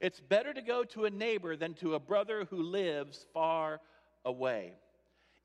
It's 0.00 0.20
better 0.20 0.52
to 0.54 0.62
go 0.62 0.84
to 0.84 1.04
a 1.04 1.10
neighbor 1.10 1.56
than 1.56 1.74
to 1.74 1.94
a 1.94 2.00
brother 2.00 2.46
who 2.48 2.62
lives 2.62 3.26
far 3.34 3.80
away. 4.24 4.72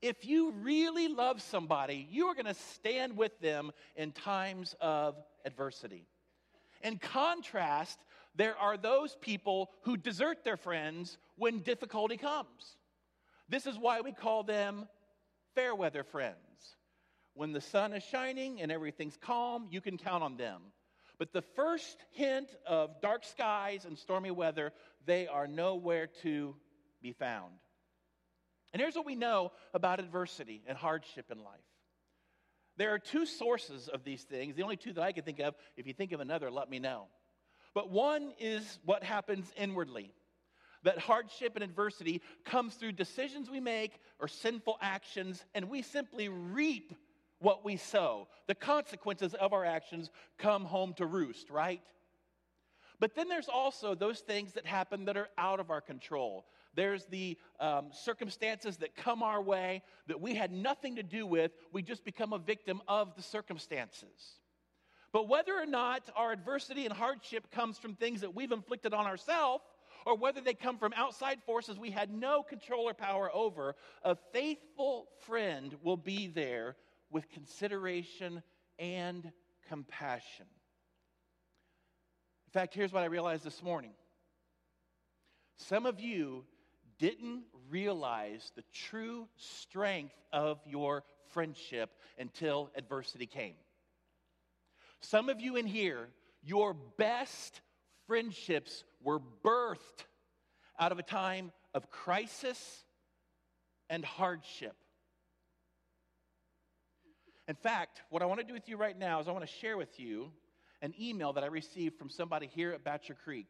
If 0.02 0.24
you 0.26 0.52
really 0.52 1.08
love 1.08 1.42
somebody, 1.42 2.06
you 2.10 2.26
are 2.26 2.34
going 2.34 2.46
to 2.46 2.54
stand 2.54 3.16
with 3.16 3.38
them 3.40 3.72
in 3.96 4.12
times 4.12 4.74
of 4.80 5.16
adversity. 5.44 6.06
In 6.86 6.98
contrast, 6.98 7.98
there 8.36 8.56
are 8.56 8.76
those 8.76 9.16
people 9.20 9.70
who 9.82 9.96
desert 9.96 10.44
their 10.44 10.56
friends 10.56 11.18
when 11.36 11.58
difficulty 11.58 12.16
comes. 12.16 12.76
This 13.48 13.66
is 13.66 13.76
why 13.76 14.02
we 14.02 14.12
call 14.12 14.44
them 14.44 14.86
fair 15.56 15.74
weather 15.74 16.04
friends. 16.04 16.36
When 17.34 17.52
the 17.52 17.60
sun 17.60 17.92
is 17.92 18.04
shining 18.04 18.60
and 18.60 18.70
everything's 18.70 19.16
calm, 19.16 19.66
you 19.68 19.80
can 19.80 19.98
count 19.98 20.22
on 20.22 20.36
them. 20.36 20.62
But 21.18 21.32
the 21.32 21.42
first 21.42 22.04
hint 22.12 22.54
of 22.64 23.00
dark 23.00 23.24
skies 23.24 23.84
and 23.84 23.98
stormy 23.98 24.30
weather, 24.30 24.72
they 25.06 25.26
are 25.26 25.48
nowhere 25.48 26.06
to 26.22 26.54
be 27.02 27.12
found. 27.12 27.52
And 28.72 28.80
here's 28.80 28.94
what 28.94 29.06
we 29.06 29.16
know 29.16 29.50
about 29.74 29.98
adversity 29.98 30.62
and 30.68 30.78
hardship 30.78 31.32
in 31.32 31.42
life 31.42 31.64
there 32.76 32.92
are 32.92 32.98
two 32.98 33.26
sources 33.26 33.88
of 33.88 34.04
these 34.04 34.22
things, 34.22 34.54
the 34.54 34.62
only 34.62 34.76
two 34.76 34.92
that 34.92 35.02
I 35.02 35.12
can 35.12 35.24
think 35.24 35.40
of. 35.40 35.54
If 35.76 35.86
you 35.86 35.92
think 35.92 36.12
of 36.12 36.20
another, 36.20 36.50
let 36.50 36.70
me 36.70 36.78
know. 36.78 37.06
But 37.74 37.90
one 37.90 38.32
is 38.38 38.78
what 38.84 39.02
happens 39.02 39.52
inwardly. 39.56 40.12
That 40.82 40.98
hardship 40.98 41.56
and 41.56 41.64
adversity 41.64 42.22
comes 42.44 42.74
through 42.74 42.92
decisions 42.92 43.50
we 43.50 43.60
make 43.60 43.98
or 44.20 44.28
sinful 44.28 44.78
actions, 44.80 45.44
and 45.54 45.68
we 45.68 45.82
simply 45.82 46.28
reap 46.28 46.94
what 47.38 47.64
we 47.64 47.76
sow. 47.76 48.28
The 48.46 48.54
consequences 48.54 49.34
of 49.34 49.52
our 49.52 49.64
actions 49.64 50.10
come 50.38 50.64
home 50.64 50.94
to 50.94 51.06
roost, 51.06 51.50
right? 51.50 51.82
But 52.98 53.14
then 53.14 53.28
there's 53.28 53.48
also 53.48 53.94
those 53.94 54.20
things 54.20 54.52
that 54.52 54.64
happen 54.64 55.04
that 55.06 55.16
are 55.16 55.28
out 55.36 55.60
of 55.60 55.70
our 55.70 55.80
control. 55.80 56.46
There's 56.76 57.06
the 57.06 57.36
um, 57.58 57.88
circumstances 57.90 58.76
that 58.76 58.94
come 58.94 59.22
our 59.22 59.42
way 59.42 59.82
that 60.06 60.20
we 60.20 60.34
had 60.34 60.52
nothing 60.52 60.96
to 60.96 61.02
do 61.02 61.26
with. 61.26 61.50
We 61.72 61.82
just 61.82 62.04
become 62.04 62.32
a 62.32 62.38
victim 62.38 62.80
of 62.86 63.16
the 63.16 63.22
circumstances. 63.22 64.40
But 65.12 65.28
whether 65.28 65.54
or 65.54 65.66
not 65.66 66.02
our 66.14 66.30
adversity 66.32 66.84
and 66.84 66.94
hardship 66.94 67.50
comes 67.50 67.78
from 67.78 67.94
things 67.94 68.20
that 68.20 68.34
we've 68.34 68.52
inflicted 68.52 68.92
on 68.92 69.06
ourselves, 69.06 69.64
or 70.04 70.16
whether 70.16 70.40
they 70.40 70.54
come 70.54 70.78
from 70.78 70.92
outside 70.94 71.38
forces 71.46 71.78
we 71.78 71.90
had 71.90 72.12
no 72.12 72.42
control 72.42 72.88
or 72.88 72.94
power 72.94 73.30
over, 73.34 73.74
a 74.04 74.14
faithful 74.32 75.08
friend 75.26 75.74
will 75.82 75.96
be 75.96 76.28
there 76.28 76.76
with 77.10 77.28
consideration 77.30 78.42
and 78.78 79.32
compassion. 79.68 80.46
In 82.46 82.52
fact, 82.52 82.74
here's 82.74 82.92
what 82.92 83.02
I 83.02 83.06
realized 83.06 83.44
this 83.44 83.62
morning. 83.62 83.92
Some 85.56 85.86
of 85.86 86.00
you 86.00 86.44
didn't 86.98 87.44
realize 87.70 88.52
the 88.56 88.64
true 88.72 89.28
strength 89.36 90.14
of 90.32 90.60
your 90.66 91.04
friendship 91.32 91.90
until 92.18 92.70
adversity 92.76 93.26
came. 93.26 93.54
Some 95.00 95.28
of 95.28 95.40
you 95.40 95.56
in 95.56 95.66
here, 95.66 96.08
your 96.42 96.74
best 96.96 97.60
friendships 98.06 98.84
were 99.02 99.20
birthed 99.44 100.06
out 100.78 100.92
of 100.92 100.98
a 100.98 101.02
time 101.02 101.52
of 101.74 101.90
crisis 101.90 102.84
and 103.90 104.04
hardship. 104.04 104.74
In 107.48 107.54
fact, 107.54 108.02
what 108.10 108.22
I 108.22 108.26
want 108.26 108.40
to 108.40 108.46
do 108.46 108.52
with 108.52 108.68
you 108.68 108.76
right 108.76 108.98
now 108.98 109.20
is 109.20 109.28
I 109.28 109.32
want 109.32 109.46
to 109.46 109.52
share 109.60 109.76
with 109.76 110.00
you 110.00 110.32
an 110.82 110.94
email 111.00 111.32
that 111.34 111.44
I 111.44 111.46
received 111.46 111.98
from 111.98 112.10
somebody 112.10 112.48
here 112.52 112.72
at 112.72 112.84
Batcher 112.84 113.16
Creek 113.24 113.46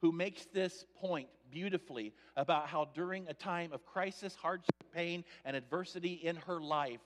who 0.00 0.12
makes 0.12 0.46
this 0.52 0.84
point 1.00 1.28
beautifully 1.50 2.12
about 2.36 2.68
how 2.68 2.86
during 2.94 3.28
a 3.28 3.34
time 3.34 3.72
of 3.72 3.84
crisis, 3.84 4.34
hardship, 4.34 4.74
pain, 4.94 5.24
and 5.44 5.56
adversity 5.56 6.12
in 6.12 6.36
her 6.36 6.60
life, 6.60 7.00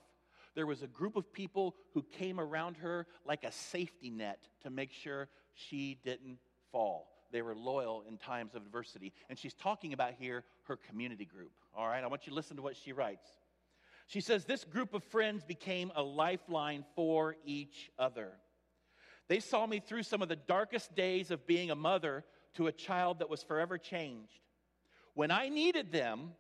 there 0.55 0.67
was 0.67 0.83
a 0.83 0.87
group 0.87 1.17
of 1.17 1.33
people 1.33 1.75
who 1.95 2.03
came 2.19 2.39
around 2.39 2.77
her 2.79 3.07
like 3.25 3.45
a 3.45 3.53
safety 3.53 4.11
net 4.11 4.47
to 4.63 4.71
make 4.71 4.93
sure 4.93 5.29
she 5.55 5.99
didn't 6.05 6.39
fall. 6.71 7.09
they 7.33 7.43
were 7.43 7.55
loyal 7.55 8.05
in 8.07 8.19
times 8.19 8.55
of 8.55 8.63
adversity. 8.63 9.13
And 9.31 9.39
she's 9.39 9.55
talking 9.55 9.95
about 9.95 10.13
here 10.19 10.45
her 10.65 10.77
community 10.77 11.25
group. 11.25 11.53
All 11.75 11.89
right, 11.89 12.05
I 12.05 12.07
want 12.07 12.27
you 12.27 12.31
to 12.31 12.37
listen 12.37 12.57
to 12.57 12.63
what 12.63 12.77
she 12.77 12.93
writes. 12.93 13.27
She 14.07 14.21
says, 14.21 14.45
This 14.45 14.65
group 14.65 14.93
of 14.93 15.03
friends 15.05 15.43
became 15.43 15.91
a 15.95 16.03
lifeline 16.03 16.85
for 16.95 17.37
each 17.47 17.91
other. 17.99 18.33
They 19.29 19.41
saw 19.41 19.67
me 19.67 19.81
through 19.81 20.03
some 20.03 20.21
of 20.21 20.29
the 20.29 20.37
darkest 20.37 20.95
days 20.95 21.31
of 21.31 21.47
being 21.47 21.71
a 21.71 21.75
mother 21.75 22.25
to 22.55 22.67
a 22.67 22.73
child 22.73 23.19
that 23.19 23.31
was 23.31 23.43
forever 23.43 23.79
changed. 23.79 24.41
When 25.15 25.31
I 25.31 25.49
needed 25.49 25.93
them, 25.93 26.33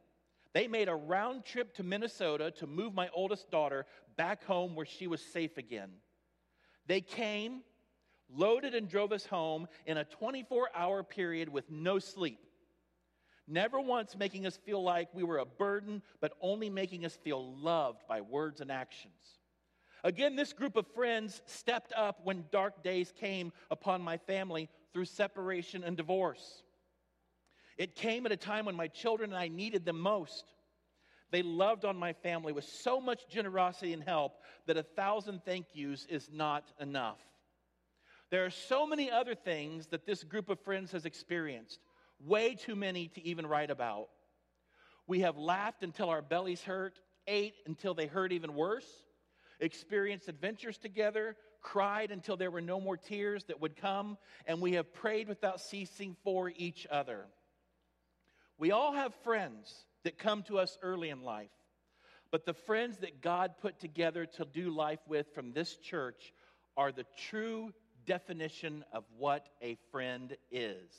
they 0.54 0.69
made 0.69 0.88
a 0.88 0.95
round 0.95 1.45
trip 1.45 1.75
to 1.76 1.83
Minnesota 1.83 2.50
to 2.52 2.66
move 2.66 2.95
my 2.95 3.09
oldest 3.14 3.50
daughter 3.50 3.87
back 4.16 4.45
home 4.45 4.75
where 4.75 4.87
she 4.87 5.07
was 5.07 5.23
safe 5.23 5.57
again. 5.57 5.90
They 6.87 7.00
came, 7.00 7.62
loaded, 8.35 8.75
and 8.75 8.88
drove 8.88 9.12
us 9.12 9.25
home 9.25 9.66
in 9.87 9.97
a 9.97 10.04
24 10.04 10.71
hour 10.75 11.02
period 11.02 11.49
with 11.49 11.71
no 11.71 11.99
sleep. 11.99 12.40
Never 13.49 13.81
once 13.81 14.16
making 14.16 14.47
us 14.47 14.57
feel 14.57 14.83
like 14.83 15.09
we 15.14 15.25
were 15.25 15.38
a 15.38 15.45
burden, 15.45 16.02
but 16.21 16.33
only 16.40 16.71
making 16.71 17.04
us 17.04 17.16
feel 17.16 17.54
loved 17.57 18.02
by 18.09 18.21
words 18.21 18.61
and 18.61 18.71
actions. 18.71 19.38
Again, 20.04 20.37
this 20.37 20.52
group 20.52 20.76
of 20.76 20.87
friends 20.88 21.42
stepped 21.47 21.92
up 21.92 22.21
when 22.25 22.45
dark 22.50 22.83
days 22.83 23.12
came 23.19 23.52
upon 23.71 24.02
my 24.02 24.16
family 24.16 24.69
through 24.92 25.04
separation 25.06 25.84
and 25.84 25.96
divorce. 25.96 26.62
It 27.78 27.94
came 27.94 28.26
at 28.26 28.32
a 28.32 28.37
time 28.37 28.66
when 28.66 28.76
my 28.76 28.88
children 28.88 29.30
and 29.30 29.38
I 29.38 29.49
needed 29.49 29.84
them 29.84 29.99
most. 29.99 30.44
They 31.30 31.42
loved 31.42 31.84
on 31.84 31.96
my 31.96 32.12
family 32.12 32.52
with 32.52 32.64
so 32.64 33.00
much 33.00 33.26
generosity 33.28 33.94
and 33.94 34.02
help 34.02 34.34
that 34.66 34.76
a 34.76 34.82
thousand 34.82 35.42
thank 35.44 35.66
yous 35.72 36.06
is 36.11 36.28
not 36.30 36.70
enough. 36.78 37.18
There 38.30 38.44
are 38.44 38.50
so 38.50 38.87
many 38.87 39.11
other 39.11 39.34
things 39.34 39.87
that 39.88 40.06
this 40.06 40.22
group 40.25 40.49
of 40.49 40.61
friends 40.61 40.92
has 40.92 41.06
experienced, 41.06 41.80
way 42.20 42.54
too 42.54 42.76
many 42.76 43.08
to 43.08 43.22
even 43.26 43.46
write 43.46 43.70
about. 43.70 44.08
We 45.06 45.20
have 45.20 45.37
laughed 45.37 45.82
until 45.82 46.11
our 46.11 46.22
bellies 46.22 46.62
hurt, 46.62 46.99
ate 47.26 47.54
until 47.66 47.94
they 47.94 48.06
hurt 48.06 48.32
even 48.32 48.54
worse, 48.54 48.87
experienced 49.61 50.28
adventures 50.28 50.78
together, 50.78 51.37
cried 51.62 52.11
until 52.11 52.37
there 52.37 52.50
were 52.50 52.61
no 52.61 52.81
more 52.81 52.97
tears 52.97 53.45
that 53.45 53.61
would 53.61 53.76
come, 53.76 54.19
and 54.47 54.61
we 54.61 54.73
have 54.73 54.92
prayed 54.92 55.28
without 55.28 55.61
ceasing 55.61 56.16
for 56.25 56.52
each 56.57 56.87
other. 56.90 57.25
We 58.59 58.71
all 58.71 58.92
have 58.92 59.14
friends 59.23 59.73
that 60.04 60.19
come 60.19 60.42
to 60.45 60.59
us 60.59 60.76
early 60.83 61.09
in 61.09 61.23
life, 61.23 61.50
but 62.31 62.45
the 62.45 62.54
friends 62.54 62.99
that 62.99 63.21
God 63.21 63.54
put 63.61 63.78
together 63.78 64.26
to 64.26 64.45
do 64.45 64.71
life 64.71 65.00
with 65.07 65.33
from 65.35 65.52
this 65.52 65.76
church 65.76 66.33
are 66.76 66.92
the 66.92 67.07
true 67.28 67.73
definition 68.07 68.85
of 68.92 69.04
what 69.16 69.49
a 69.62 69.76
friend 69.90 70.37
is. 70.50 70.90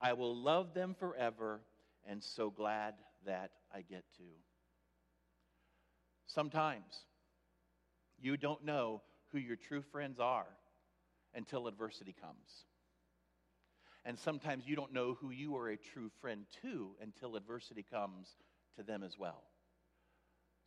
I 0.00 0.12
will 0.12 0.36
love 0.36 0.74
them 0.74 0.94
forever, 0.98 1.60
and 2.06 2.22
so 2.22 2.50
glad 2.50 2.94
that 3.24 3.52
I 3.74 3.80
get 3.80 4.04
to. 4.18 4.24
Sometimes 6.26 7.06
you 8.20 8.36
don't 8.36 8.64
know 8.64 9.02
who 9.34 9.40
your 9.40 9.56
true 9.56 9.82
friends 9.82 10.20
are 10.20 10.46
until 11.34 11.66
adversity 11.66 12.14
comes. 12.18 12.64
And 14.04 14.16
sometimes 14.16 14.64
you 14.64 14.76
don't 14.76 14.92
know 14.92 15.18
who 15.20 15.30
you 15.30 15.56
are 15.56 15.70
a 15.70 15.76
true 15.76 16.10
friend 16.20 16.46
to 16.62 16.90
until 17.02 17.34
adversity 17.34 17.84
comes 17.90 18.28
to 18.76 18.84
them 18.84 19.02
as 19.02 19.18
well. 19.18 19.42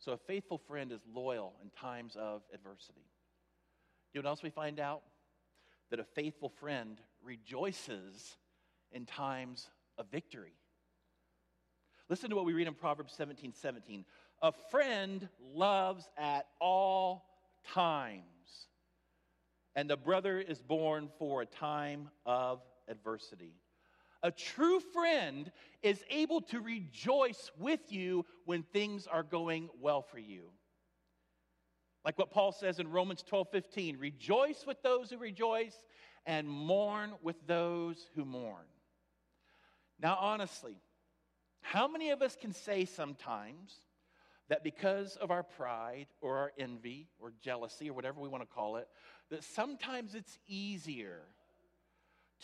So 0.00 0.12
a 0.12 0.18
faithful 0.18 0.58
friend 0.58 0.92
is 0.92 1.00
loyal 1.10 1.54
in 1.62 1.70
times 1.70 2.14
of 2.14 2.42
adversity. 2.52 3.06
You 4.12 4.20
know 4.20 4.26
what 4.26 4.32
else 4.32 4.42
we 4.42 4.50
find 4.50 4.78
out? 4.78 5.02
That 5.90 5.98
a 5.98 6.04
faithful 6.04 6.50
friend 6.50 7.00
rejoices 7.22 8.36
in 8.92 9.06
times 9.06 9.70
of 9.96 10.10
victory. 10.10 10.52
Listen 12.10 12.28
to 12.30 12.36
what 12.36 12.44
we 12.44 12.52
read 12.52 12.66
in 12.66 12.74
Proverbs 12.74 13.14
17 13.16 13.54
17. 13.54 14.04
A 14.42 14.52
friend 14.70 15.26
loves 15.40 16.06
at 16.18 16.46
all 16.60 17.24
times, 17.72 18.22
and 19.78 19.92
a 19.92 19.96
brother 19.96 20.40
is 20.40 20.60
born 20.60 21.08
for 21.20 21.40
a 21.40 21.46
time 21.46 22.08
of 22.26 22.60
adversity. 22.88 23.54
A 24.24 24.32
true 24.32 24.80
friend 24.80 25.52
is 25.84 26.02
able 26.10 26.40
to 26.40 26.58
rejoice 26.58 27.52
with 27.60 27.92
you 27.92 28.26
when 28.44 28.64
things 28.64 29.06
are 29.06 29.22
going 29.22 29.68
well 29.80 30.02
for 30.02 30.18
you. 30.18 30.50
Like 32.04 32.18
what 32.18 32.32
Paul 32.32 32.50
says 32.50 32.80
in 32.80 32.88
Romans 32.88 33.22
12 33.22 33.50
15 33.52 33.98
rejoice 33.98 34.64
with 34.66 34.82
those 34.82 35.10
who 35.10 35.16
rejoice 35.16 35.76
and 36.26 36.48
mourn 36.48 37.12
with 37.22 37.36
those 37.46 38.10
who 38.16 38.24
mourn. 38.24 38.66
Now, 40.00 40.18
honestly, 40.20 40.74
how 41.60 41.86
many 41.86 42.10
of 42.10 42.20
us 42.20 42.34
can 42.34 42.52
say 42.52 42.84
sometimes 42.84 43.76
that 44.48 44.64
because 44.64 45.16
of 45.16 45.30
our 45.30 45.42
pride 45.42 46.06
or 46.20 46.36
our 46.38 46.52
envy 46.58 47.06
or 47.20 47.32
jealousy 47.40 47.90
or 47.90 47.92
whatever 47.92 48.20
we 48.20 48.28
want 48.28 48.42
to 48.42 48.54
call 48.54 48.76
it, 48.76 48.88
that 49.30 49.44
sometimes 49.44 50.14
it's 50.14 50.38
easier 50.46 51.22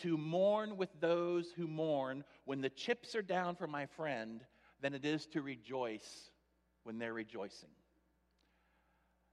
to 0.01 0.17
mourn 0.17 0.77
with 0.77 0.89
those 0.99 1.51
who 1.55 1.67
mourn 1.67 2.23
when 2.45 2.61
the 2.61 2.69
chips 2.69 3.15
are 3.15 3.21
down 3.21 3.55
for 3.55 3.67
my 3.67 3.85
friend 3.85 4.41
than 4.81 4.93
it 4.93 5.05
is 5.05 5.25
to 5.27 5.41
rejoice 5.41 6.29
when 6.83 6.99
they're 6.99 7.13
rejoicing. 7.13 7.69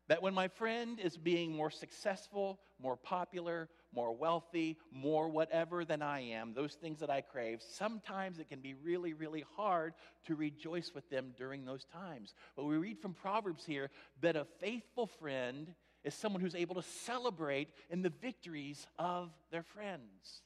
That 0.08 0.22
when 0.22 0.34
my 0.34 0.48
friend 0.48 0.98
is 1.00 1.16
being 1.16 1.54
more 1.54 1.70
successful, 1.70 2.60
more 2.80 2.96
popular, 2.96 3.68
more 3.94 4.12
wealthy, 4.12 4.76
more 4.90 5.28
whatever 5.28 5.84
than 5.84 6.02
I 6.02 6.20
am, 6.20 6.54
those 6.54 6.74
things 6.74 7.00
that 7.00 7.10
I 7.10 7.20
crave, 7.20 7.62
sometimes 7.62 8.38
it 8.38 8.48
can 8.48 8.60
be 8.60 8.74
really, 8.74 9.12
really 9.12 9.44
hard 9.56 9.94
to 10.26 10.34
rejoice 10.34 10.92
with 10.94 11.08
them 11.08 11.32
during 11.36 11.64
those 11.64 11.84
times. 11.84 12.34
But 12.56 12.64
we 12.64 12.76
read 12.76 12.98
from 12.98 13.14
Proverbs 13.14 13.64
here 13.64 13.90
that 14.20 14.36
a 14.36 14.46
faithful 14.60 15.06
friend 15.06 15.72
is 16.04 16.14
someone 16.14 16.40
who's 16.40 16.54
able 16.54 16.74
to 16.74 16.82
celebrate 16.82 17.68
in 17.90 18.02
the 18.02 18.10
victories 18.10 18.86
of 18.98 19.30
their 19.50 19.62
friends. 19.62 20.42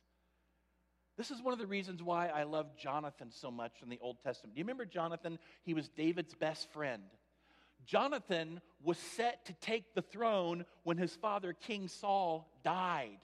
This 1.17 1.31
is 1.31 1.43
one 1.43 1.55
of 1.55 1.59
the 1.59 1.67
reasons 1.67 2.03
why 2.03 2.29
I 2.29 2.43
love 2.43 2.77
Jonathan 2.77 3.31
so 3.31 3.51
much 3.51 3.73
in 3.83 3.89
the 3.89 3.99
Old 4.03 4.19
Testament. 4.23 4.55
Do 4.55 4.59
you 4.59 4.65
remember 4.65 4.85
Jonathan? 4.85 5.39
He 5.63 5.73
was 5.73 5.89
David's 5.89 6.35
best 6.35 6.71
friend. 6.73 7.03
Jonathan 7.87 8.61
was 8.83 8.99
set 8.99 9.47
to 9.47 9.55
take 9.55 9.95
the 9.95 10.03
throne 10.03 10.67
when 10.83 10.99
his 10.99 11.15
father, 11.15 11.55
King 11.55 11.89
Saul, 11.89 12.51
died. 12.63 13.19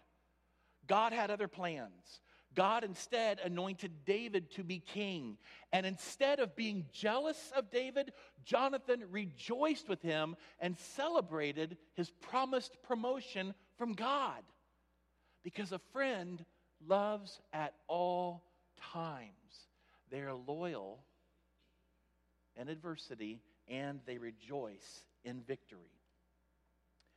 God 0.86 1.12
had 1.12 1.30
other 1.30 1.48
plans. 1.48 2.20
God 2.54 2.84
instead 2.84 3.40
anointed 3.40 4.04
David 4.04 4.50
to 4.52 4.64
be 4.64 4.78
king. 4.78 5.38
And 5.72 5.86
instead 5.86 6.40
of 6.40 6.54
being 6.56 6.86
jealous 6.92 7.52
of 7.56 7.70
David, 7.70 8.12
Jonathan 8.44 9.04
rejoiced 9.10 9.88
with 9.88 10.02
him 10.02 10.36
and 10.60 10.78
celebrated 10.78 11.76
his 11.94 12.10
promised 12.10 12.76
promotion 12.82 13.54
from 13.78 13.94
God. 13.94 14.42
Because 15.42 15.72
a 15.72 15.80
friend 15.92 16.44
loves 16.86 17.40
at 17.52 17.74
all 17.88 18.44
times. 18.92 19.22
They 20.10 20.20
are 20.20 20.34
loyal 20.34 21.00
in 22.56 22.68
adversity 22.68 23.40
and 23.68 24.00
they 24.06 24.18
rejoice 24.18 25.06
in 25.24 25.40
victory. 25.40 25.92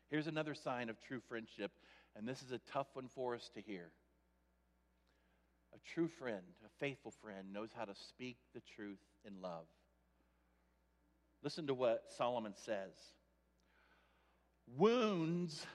Here's 0.10 0.28
another 0.28 0.54
sign 0.54 0.90
of 0.90 1.02
true 1.02 1.20
friendship, 1.28 1.72
and 2.16 2.28
this 2.28 2.42
is 2.44 2.52
a 2.52 2.60
tough 2.72 2.88
one 2.94 3.10
for 3.14 3.36
us 3.36 3.50
to 3.56 3.62
hear. 3.62 3.90
A 5.76 5.94
true 5.94 6.08
friend, 6.08 6.42
a 6.66 6.70
faithful 6.80 7.12
friend, 7.12 7.52
knows 7.52 7.70
how 7.76 7.84
to 7.84 7.94
speak 7.94 8.38
the 8.54 8.62
truth 8.76 9.02
in 9.26 9.42
love. 9.42 9.66
Listen 11.44 11.68
to 11.68 11.74
what 11.74 12.06
Solomon 12.18 12.54
says 12.56 12.94
Wounds 14.78 15.66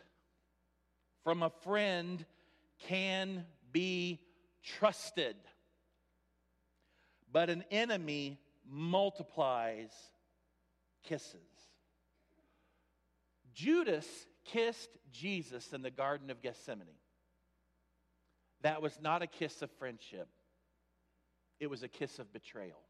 from 1.23 1.43
a 1.43 1.51
friend 1.63 2.25
can 2.89 3.45
be 3.73 4.21
trusted. 4.65 5.37
But 7.31 7.51
an 7.51 7.65
enemy 7.71 8.41
multiplies 8.69 9.93
kisses. 11.05 11.37
Judas 13.53 14.09
kissed 14.45 14.91
Jesus 15.13 15.73
in 15.73 15.83
the 15.83 15.91
Garden 15.91 16.31
of 16.31 16.43
Gethsemane. 16.43 16.89
That 18.63 18.83
was 18.83 18.99
not 19.01 19.23
a 19.23 19.27
kiss 19.27 19.63
of 19.63 19.71
friendship, 19.79 20.29
it 21.59 21.69
was 21.69 21.83
a 21.83 21.89
kiss 21.89 22.19
of 22.19 22.33
betrayal. 22.33 22.81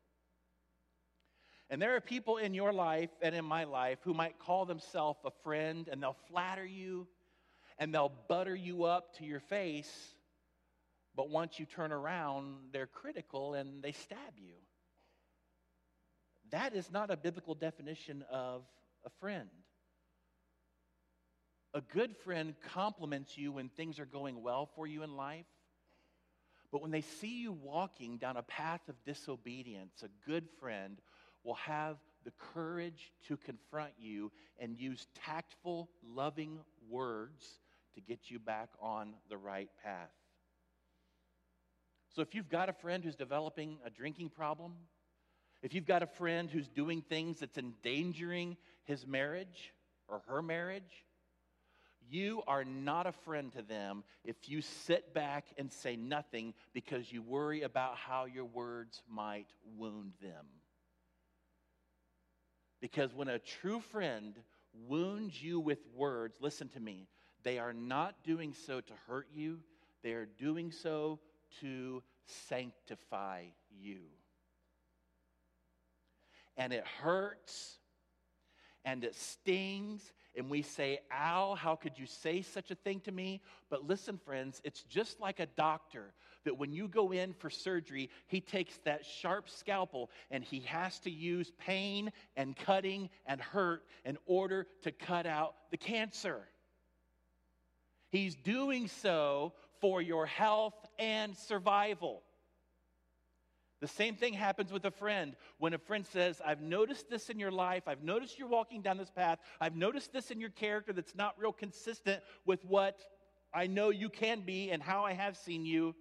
And 1.69 1.81
there 1.81 1.95
are 1.95 2.01
people 2.01 2.39
in 2.39 2.53
your 2.53 2.73
life 2.73 3.11
and 3.23 3.33
in 3.33 3.45
my 3.45 3.63
life 3.63 3.99
who 4.03 4.13
might 4.13 4.41
call 4.41 4.67
themselves 4.67 5.21
a 5.25 5.31
friend 5.45 5.89
and 5.91 6.03
they'll 6.03 6.17
flatter 6.29 6.67
you 6.67 7.07
and 7.79 7.95
they'll 7.95 8.13
butter 8.29 8.57
you 8.57 8.85
up 8.85 9.17
to 9.19 9.25
your 9.25 9.39
face 9.39 10.15
but 11.17 11.29
once 11.29 11.59
you 11.59 11.67
turn 11.67 11.93
around, 11.93 12.57
they're 12.73 12.87
critical 12.87 13.55
and 13.55 13.83
they 13.83 13.93
stab 13.93 14.39
you. 14.39 14.55
That 16.51 16.75
is 16.75 16.91
not 16.91 17.11
a 17.11 17.17
biblical 17.17 17.55
definition 17.55 18.25
of 18.31 18.63
a 19.05 19.11
friend. 19.21 19.49
A 21.75 21.81
good 21.81 22.17
friend 22.25 22.55
compliments 22.73 23.37
you 23.37 23.53
when 23.53 23.69
things 23.69 24.01
are 24.01 24.07
going 24.07 24.43
well 24.43 24.69
for 24.75 24.87
you 24.87 25.03
in 25.03 25.17
life, 25.17 25.47
But 26.73 26.83
when 26.83 26.91
they 26.91 27.01
see 27.01 27.41
you 27.41 27.53
walking 27.53 28.17
down 28.17 28.37
a 28.37 28.43
path 28.43 28.83
of 28.89 28.95
disobedience, 29.05 30.03
a 30.03 30.29
good 30.29 30.49
friend 30.61 30.99
will 31.43 31.55
have 31.55 31.97
the 32.25 32.33
courage 32.53 33.13
to 33.27 33.37
confront 33.37 33.93
you 33.99 34.31
and 34.59 34.79
use 34.79 35.07
tactful, 35.25 35.89
loving 36.07 36.59
words 36.89 37.61
to 37.95 38.01
get 38.01 38.31
you 38.31 38.39
back 38.39 38.69
on 38.81 39.15
the 39.29 39.37
right 39.37 39.71
path. 39.83 40.11
So 42.15 42.23
if 42.23 42.35
you've 42.35 42.49
got 42.49 42.69
a 42.69 42.73
friend 42.73 43.03
who's 43.03 43.17
developing 43.17 43.79
a 43.85 43.91
drinking 43.91 44.31
problem, 44.31 44.75
if 45.63 45.75
you've 45.75 45.87
got 45.87 46.03
a 46.03 46.07
friend 46.07 46.51
who's 46.51 46.69
doing 46.69 47.03
things 47.03 47.41
that's 47.41 47.59
endangering 47.59 48.57
his 48.85 49.07
marriage 49.07 49.73
or 50.09 50.23
her 50.27 50.43
marriage, 50.43 51.05
you 52.11 52.43
are 52.47 52.65
not 52.65 53.07
a 53.07 53.13
friend 53.13 53.53
to 53.53 53.63
them 53.63 54.05
if 54.25 54.49
you 54.49 54.61
sit 54.61 55.15
back 55.15 55.47
and 55.57 55.73
say 55.73 55.97
nothing 55.97 56.55
because 56.73 57.13
you 57.13 57.23
worry 57.23 57.63
about 57.63 57.97
how 57.97 58.25
your 58.25 58.45
words 58.45 59.03
might 59.09 59.49
wound 59.77 60.13
them. 60.21 60.47
Because 62.81 63.15
when 63.15 63.29
a 63.29 63.39
true 63.39 63.81
friend 63.81 64.35
wounds 64.89 65.43
you 65.43 65.61
with 65.61 65.79
words, 65.95 66.39
listen 66.41 66.69
to 66.71 66.81
me, 66.81 67.09
they 67.43 67.59
are 67.59 67.73
not 67.73 68.23
doing 68.25 68.55
so 68.55 68.81
to 68.81 68.93
hurt 69.07 69.29
you, 69.33 69.59
they 70.03 70.13
are 70.13 70.27
doing 70.27 70.73
so 70.73 71.19
to 71.61 72.03
sanctify 72.49 73.45
you. 73.71 74.01
And 76.57 76.73
it 76.73 76.85
hurts 77.03 77.79
and 78.85 79.05
it 79.05 79.15
stings, 79.15 80.13
and 80.37 80.49
we 80.49 80.63
say, 80.63 81.01
Ow, 81.13 81.55
how 81.55 81.77
could 81.77 81.99
you 81.99 82.07
say 82.07 82.43
such 82.43 82.71
a 82.71 82.75
thing 82.75 83.01
to 83.01 83.13
me? 83.13 83.41
But 83.69 83.87
listen, 83.87 84.19
friends, 84.19 84.61
it's 84.65 84.83
just 84.85 85.21
like 85.21 85.41
a 85.41 85.47
doctor 85.47 86.13
that 86.45 86.57
when 86.57 86.73
you 86.73 86.89
go 86.89 87.13
in 87.13 87.33
for 87.35 87.51
surgery, 87.51 88.11
he 88.27 88.41
takes 88.41 88.79
that 88.85 89.05
sharp 89.05 89.49
scalpel 89.49 90.11
and 90.31 90.43
he 90.43 90.61
has 90.61 90.99
to 91.01 91.11
use 91.11 91.53
pain 91.59 92.13
and 92.37 92.57
cutting 92.57 93.11
and 93.27 93.41
hurt 93.41 93.85
in 94.05 94.17
order 94.27 94.67
to 94.83 94.93
cut 94.93 95.27
out 95.27 95.55
the 95.71 95.77
cancer. 95.77 96.41
He's 98.11 98.35
doing 98.35 98.89
so 98.89 99.53
for 99.81 100.03
your 100.03 100.27
health 100.27 100.75
and 100.99 101.37
survival. 101.37 102.23
The 103.81 103.89
same 103.89 104.15
thing 104.15 104.35
happens 104.35 104.73
with 104.73 104.85
a 104.85 104.91
friend. 104.91 105.35
When 105.59 105.73
a 105.73 105.79
friend 105.79 106.07
says, 106.07 106.41
I've 106.45 106.61
noticed 106.61 107.09
this 107.09 107.31
in 107.31 107.39
your 107.39 107.51
life, 107.51 107.85
I've 107.87 108.03
noticed 108.03 108.39
you're 108.39 108.49
walking 108.49 108.83
down 108.83 108.99
this 108.99 109.11
path, 109.11 109.39
I've 109.61 109.75
noticed 109.75 110.13
this 110.13 110.31
in 110.31 110.41
your 110.41 110.51
character 110.51 110.93
that's 110.93 111.15
not 111.15 111.39
real 111.39 111.53
consistent 111.53 112.23
with 112.45 112.63
what 112.65 113.01
I 113.55 113.67
know 113.67 113.89
you 113.89 114.11
can 114.11 114.41
be 114.41 114.71
and 114.71 114.83
how 114.83 115.05
I 115.05 115.15
have 115.15 115.37
seen 115.37 115.65
you, 115.65 115.95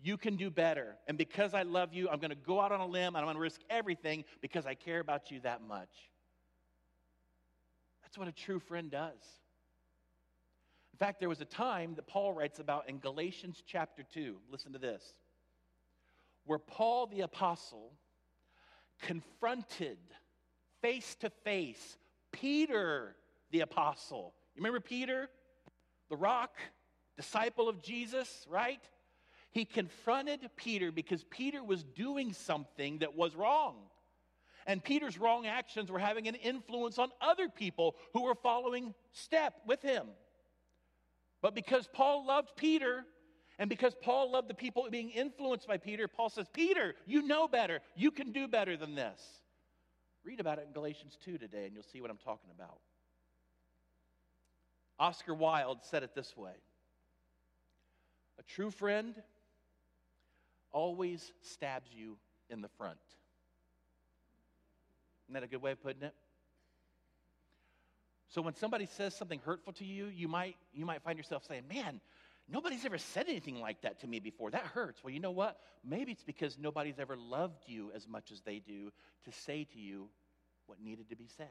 you 0.00 0.16
can 0.16 0.36
do 0.36 0.48
better. 0.50 0.96
And 1.08 1.18
because 1.18 1.54
I 1.54 1.62
love 1.62 1.92
you, 1.92 2.08
I'm 2.08 2.18
going 2.18 2.30
to 2.30 2.36
go 2.36 2.60
out 2.60 2.72
on 2.72 2.80
a 2.80 2.86
limb 2.86 3.14
and 3.14 3.18
I'm 3.18 3.24
going 3.24 3.36
to 3.36 3.40
risk 3.40 3.60
everything 3.68 4.24
because 4.40 4.64
I 4.64 4.74
care 4.74 5.00
about 5.00 5.30
you 5.30 5.40
that 5.40 5.60
much. 5.60 6.10
That's 8.02 8.16
what 8.16 8.28
a 8.28 8.32
true 8.32 8.60
friend 8.60 8.90
does. 8.90 9.20
In 10.92 10.98
fact, 10.98 11.18
there 11.18 11.28
was 11.28 11.40
a 11.40 11.46
time 11.46 11.94
that 11.96 12.06
Paul 12.06 12.32
writes 12.32 12.58
about 12.58 12.88
in 12.88 12.98
Galatians 12.98 13.62
chapter 13.66 14.04
2. 14.14 14.36
Listen 14.50 14.72
to 14.72 14.78
this 14.78 15.14
where 16.44 16.58
Paul 16.58 17.06
the 17.06 17.20
Apostle 17.20 17.92
confronted 19.00 19.98
face 20.80 21.14
to 21.16 21.30
face 21.30 21.98
Peter 22.32 23.16
the 23.50 23.60
Apostle. 23.60 24.34
You 24.54 24.60
remember 24.60 24.80
Peter, 24.80 25.28
the 26.10 26.16
rock, 26.16 26.56
disciple 27.16 27.68
of 27.68 27.82
Jesus, 27.82 28.46
right? 28.48 28.82
He 29.50 29.64
confronted 29.64 30.40
Peter 30.56 30.90
because 30.90 31.24
Peter 31.24 31.62
was 31.62 31.84
doing 31.84 32.32
something 32.32 32.98
that 32.98 33.14
was 33.14 33.36
wrong. 33.36 33.76
And 34.66 34.82
Peter's 34.82 35.18
wrong 35.18 35.46
actions 35.46 35.90
were 35.90 35.98
having 35.98 36.28
an 36.28 36.36
influence 36.36 36.98
on 36.98 37.10
other 37.20 37.48
people 37.48 37.96
who 38.14 38.22
were 38.22 38.34
following 38.34 38.94
step 39.12 39.54
with 39.66 39.82
him. 39.82 40.06
But 41.42 41.54
because 41.54 41.88
Paul 41.92 42.24
loved 42.26 42.56
Peter, 42.56 43.04
and 43.58 43.68
because 43.68 43.94
Paul 44.00 44.30
loved 44.32 44.48
the 44.48 44.54
people 44.54 44.86
being 44.90 45.10
influenced 45.10 45.66
by 45.66 45.76
Peter, 45.76 46.08
Paul 46.08 46.30
says, 46.30 46.46
Peter, 46.52 46.94
you 47.06 47.22
know 47.22 47.46
better. 47.46 47.80
You 47.94 48.10
can 48.10 48.32
do 48.32 48.48
better 48.48 48.76
than 48.76 48.94
this. 48.94 49.20
Read 50.24 50.40
about 50.40 50.58
it 50.58 50.64
in 50.66 50.72
Galatians 50.72 51.18
2 51.24 51.38
today, 51.38 51.66
and 51.66 51.74
you'll 51.74 51.82
see 51.82 52.00
what 52.00 52.10
I'm 52.10 52.18
talking 52.18 52.50
about. 52.54 52.78
Oscar 54.98 55.34
Wilde 55.34 55.78
said 55.82 56.02
it 56.02 56.14
this 56.14 56.36
way 56.36 56.52
A 58.38 58.42
true 58.44 58.70
friend 58.70 59.14
always 60.70 61.32
stabs 61.42 61.90
you 61.92 62.16
in 62.48 62.60
the 62.62 62.68
front. 62.68 62.98
Isn't 65.26 65.34
that 65.34 65.42
a 65.42 65.48
good 65.48 65.62
way 65.62 65.72
of 65.72 65.82
putting 65.82 66.02
it? 66.02 66.14
So 68.28 68.40
when 68.40 68.54
somebody 68.54 68.86
says 68.86 69.14
something 69.14 69.40
hurtful 69.44 69.74
to 69.74 69.84
you, 69.84 70.06
you 70.06 70.26
might, 70.26 70.56
you 70.72 70.86
might 70.86 71.02
find 71.02 71.18
yourself 71.18 71.44
saying, 71.46 71.64
Man, 71.68 72.00
Nobody's 72.48 72.84
ever 72.84 72.98
said 72.98 73.26
anything 73.28 73.60
like 73.60 73.82
that 73.82 74.00
to 74.00 74.06
me 74.06 74.20
before. 74.20 74.50
That 74.50 74.62
hurts. 74.62 75.02
Well, 75.02 75.12
you 75.12 75.20
know 75.20 75.30
what? 75.30 75.58
Maybe 75.84 76.12
it's 76.12 76.24
because 76.24 76.58
nobody's 76.58 76.98
ever 76.98 77.16
loved 77.16 77.64
you 77.66 77.90
as 77.94 78.08
much 78.08 78.30
as 78.32 78.40
they 78.40 78.58
do 78.58 78.92
to 79.24 79.32
say 79.32 79.64
to 79.72 79.78
you 79.78 80.08
what 80.66 80.80
needed 80.80 81.08
to 81.10 81.16
be 81.16 81.28
said. 81.36 81.46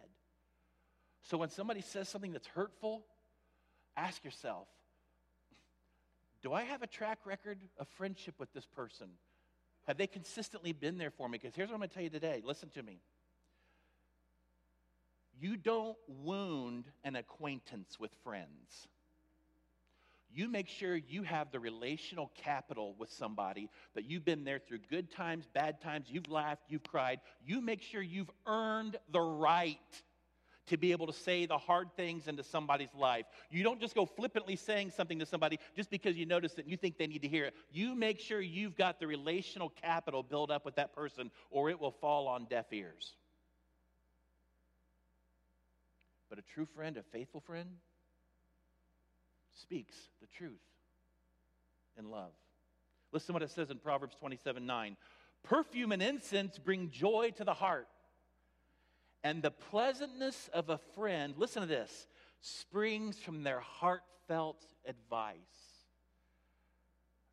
So 1.24 1.38
when 1.38 1.50
somebody 1.50 1.82
says 1.82 2.10
something 2.10 2.32
that's 2.32 2.48
hurtful, 2.48 3.04
ask 3.96 4.24
yourself 4.24 4.68
Do 6.42 6.54
I 6.54 6.64
have 6.64 6.82
a 6.82 6.88
track 6.88 7.20
record 7.26 7.60
of 7.78 7.88
friendship 7.88 8.36
with 8.38 8.52
this 8.54 8.66
person? 8.66 9.08
Have 9.88 9.98
they 9.98 10.08
consistently 10.08 10.74
been 10.74 10.98
there 10.98 11.12
for 11.12 11.28
me? 11.28 11.38
Because 11.38 11.56
here's 11.56 11.70
what 11.70 11.76
I'm 11.76 11.80
going 11.80 11.90
to 11.90 11.94
tell 11.96 12.04
you 12.04 12.10
today. 12.10 12.42
Listen 12.46 12.70
to 12.76 12.84
me. 12.84 13.00
You 15.40 15.58
don't 15.58 15.98
wound 16.08 16.86
an 17.04 17.16
acquaintance 17.16 18.00
with 18.00 18.12
friends 18.24 18.88
you 20.34 20.48
make 20.48 20.68
sure 20.68 20.96
you 20.96 21.24
have 21.24 21.52
the 21.52 21.60
relational 21.60 22.32
capital 22.36 22.96
with 22.98 23.12
somebody 23.12 23.70
that 23.96 24.06
you've 24.06 24.26
been 24.26 24.44
there 24.44 24.60
through 24.60 24.80
good 24.90 25.12
times, 25.12 25.48
bad 25.54 25.82
times, 25.82 26.08
you've 26.10 26.30
laughed, 26.30 26.64
you've 26.70 26.84
cried. 26.84 27.20
You 27.46 27.62
make 27.62 27.82
sure 27.82 28.02
you've 28.02 28.32
earned 28.46 28.98
the 29.12 29.20
right 29.20 29.78
to 30.68 30.78
be 30.78 30.92
able 30.92 31.08
to 31.08 31.14
say 31.14 31.46
the 31.46 31.58
hard 31.58 31.90
things 31.98 32.28
into 32.28 32.44
somebody's 32.44 32.94
life. 32.98 33.26
You 33.50 33.64
don't 33.64 33.82
just 33.82 33.94
go 33.94 34.06
flippantly 34.06 34.56
saying 34.56 34.92
something 34.92 35.20
to 35.20 35.26
somebody 35.26 35.60
just 35.76 35.90
because 35.90 36.16
you 36.16 36.26
notice 36.26 36.54
it 36.54 36.60
and 36.60 36.70
you 36.70 36.78
think 36.78 36.98
they 36.98 37.08
need 37.08 37.24
to 37.24 37.28
hear 37.28 37.46
it. 37.46 37.56
You 37.72 37.94
make 37.94 38.20
sure 38.20 38.40
you've 38.40 38.78
got 38.78 39.00
the 39.00 39.08
relational 39.08 39.70
capital 39.70 40.24
built 40.24 40.50
up 40.50 40.64
with 40.64 40.76
that 40.76 40.94
person, 40.94 41.30
or 41.50 41.70
it 41.70 41.80
will 41.80 41.92
fall 41.92 42.28
on 42.28 42.46
deaf 42.46 42.72
ears. 42.72 43.16
But 46.30 46.40
a 46.40 46.44
true 46.44 46.66
friend, 46.66 46.96
a 46.96 47.04
faithful 47.04 47.42
friend, 47.42 47.68
speaks 49.54 49.96
the 50.22 50.28
truth 50.28 50.60
in 51.98 52.10
love. 52.10 52.32
Listen 53.12 53.28
to 53.28 53.34
what 53.34 53.44
it 53.44 53.52
says 53.52 53.70
in 53.70 53.78
Proverbs 53.78 54.16
27 54.16 54.66
9. 54.66 54.98
Perfume 55.44 55.92
and 55.92 56.02
incense 56.02 56.60
bring 56.60 56.92
joy 56.92 57.32
to 57.38 57.44
the 57.44 57.54
heart, 57.54 57.88
and 59.24 59.42
the 59.42 59.52
pleasantness 59.52 60.50
of 60.54 60.70
a 60.70 60.80
friend, 60.96 61.34
listen 61.38 61.62
to 61.62 61.68
this, 61.68 62.08
springs 62.42 63.18
from 63.18 63.44
their 63.44 63.60
heartfelt 63.60 64.66
advice. 64.86 65.38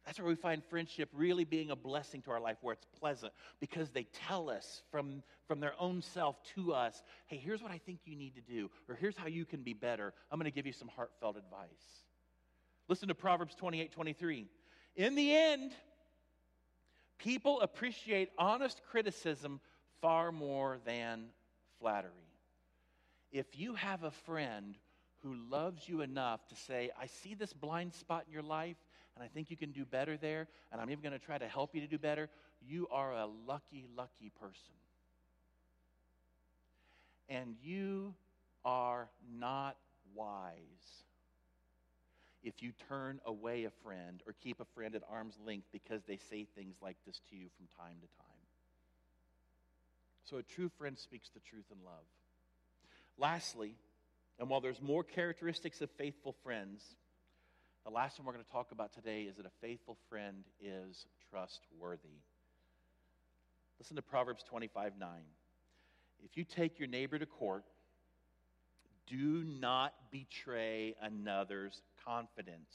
That's 0.09 0.19
where 0.19 0.29
we 0.29 0.37
find 0.37 0.65
friendship 0.65 1.11
really 1.13 1.45
being 1.45 1.71
a 1.71 1.77
blessing 1.77 2.23
to 2.23 2.31
our 2.31 2.41
life, 2.41 2.57
where 2.63 2.73
it's 2.73 2.87
pleasant, 2.99 3.31
because 3.61 3.91
they 3.91 4.05
tell 4.27 4.49
us 4.49 4.83
from, 4.91 5.23
from 5.47 5.61
their 5.61 5.75
own 5.79 6.01
self 6.01 6.43
to 6.55 6.73
us, 6.73 7.03
hey, 7.27 7.37
here's 7.37 7.63
what 7.63 7.73
I 7.73 7.77
think 7.77 8.01
you 8.07 8.17
need 8.17 8.35
to 8.37 8.41
do, 8.41 8.71
or 8.89 8.95
here's 8.95 9.19
how 9.19 9.27
you 9.27 9.45
can 9.45 9.61
be 9.61 9.75
better. 9.75 10.15
I'm 10.31 10.39
going 10.39 10.51
to 10.51 10.55
give 10.55 10.65
you 10.65 10.73
some 10.73 10.89
heartfelt 10.89 11.37
advice. 11.37 12.08
Listen 12.89 13.09
to 13.09 13.15
Proverbs 13.15 13.55
28 13.55 13.93
23. 13.93 14.47
In 14.97 15.15
the 15.15 15.35
end, 15.35 15.73
people 17.19 17.61
appreciate 17.61 18.31
honest 18.39 18.81
criticism 18.91 19.61
far 20.01 20.33
more 20.33 20.79
than 20.87 21.27
flattery. 21.79 22.13
If 23.31 23.59
you 23.59 23.75
have 23.75 24.05
a 24.05 24.11
friend 24.11 24.77
who 25.23 25.35
loves 25.51 25.87
you 25.89 26.01
enough 26.01 26.47
to 26.49 26.57
say, 26.57 26.91
I 26.99 27.07
see 27.07 27.35
this 27.35 27.53
blind 27.53 27.93
spot 27.93 28.25
in 28.27 28.33
your 28.33 28.43
life, 28.43 28.77
and 29.15 29.23
I 29.25 29.29
think 29.29 29.51
you 29.51 29.57
can 29.57 29.73
do 29.73 29.85
better 29.85 30.17
there, 30.17 30.49
and 30.73 30.81
I'm 30.81 30.91
even 30.91 31.03
going 31.03 31.13
to 31.13 31.19
try 31.19 31.37
to 31.37 31.49
help 31.49 31.75
you 31.75 31.81
to 31.83 31.87
do 31.87 31.99
better, 31.99 32.31
you 32.67 32.89
are 32.91 33.13
a 33.13 33.27
lucky, 33.47 33.87
lucky 33.97 34.31
person. 34.41 34.75
And 37.29 37.57
you 37.61 38.15
are 38.65 39.11
not 39.39 39.77
wise 40.15 41.08
if 42.49 42.63
you 42.63 42.73
turn 42.89 43.21
away 43.27 43.65
a 43.65 43.71
friend 43.85 44.23
or 44.27 44.35
keep 44.43 44.59
a 44.61 44.65
friend 44.75 44.95
at 44.95 45.03
arm's 45.11 45.39
length 45.47 45.67
because 45.71 46.03
they 46.05 46.19
say 46.31 46.47
things 46.57 46.77
like 46.83 46.97
this 47.07 47.21
to 47.31 47.37
you 47.37 47.47
from 47.57 47.67
time 47.79 47.97
to 48.01 48.09
time. 48.17 48.43
So 50.25 50.39
a 50.39 50.43
true 50.43 50.71
friend 50.79 50.99
speaks 50.99 51.29
the 51.29 51.41
truth 51.41 51.67
in 51.71 51.85
love. 51.85 52.05
Lastly, 53.19 53.75
and 54.39 54.49
while 54.49 54.61
there's 54.61 54.81
more 54.81 55.05
characteristics 55.05 55.81
of 55.81 55.91
faithful 55.93 56.35
friends, 56.43 56.83
The 57.89 57.95
last 57.95 58.19
one 58.19 58.27
we're 58.27 58.35
going 58.35 58.45
to 58.45 58.51
talk 58.51 58.71
about 58.73 58.93
today 58.93 59.23
is 59.23 59.37
that 59.37 59.47
a 59.47 59.51
faithful 59.63 59.97
friend 60.11 60.45
is 60.61 61.07
trustworthy. 61.31 62.21
Listen 63.79 63.97
to 63.97 64.03
Proverbs 64.03 64.43
25 64.43 64.93
9. 64.99 65.09
If 66.23 66.37
you 66.37 66.45
take 66.45 66.79
your 66.79 66.89
neighbor 66.89 67.19
to 67.19 67.25
court, 67.25 67.65
do 69.07 69.43
not 69.43 69.95
betray 70.11 70.97
another's 71.01 71.81
confidence, 72.09 72.75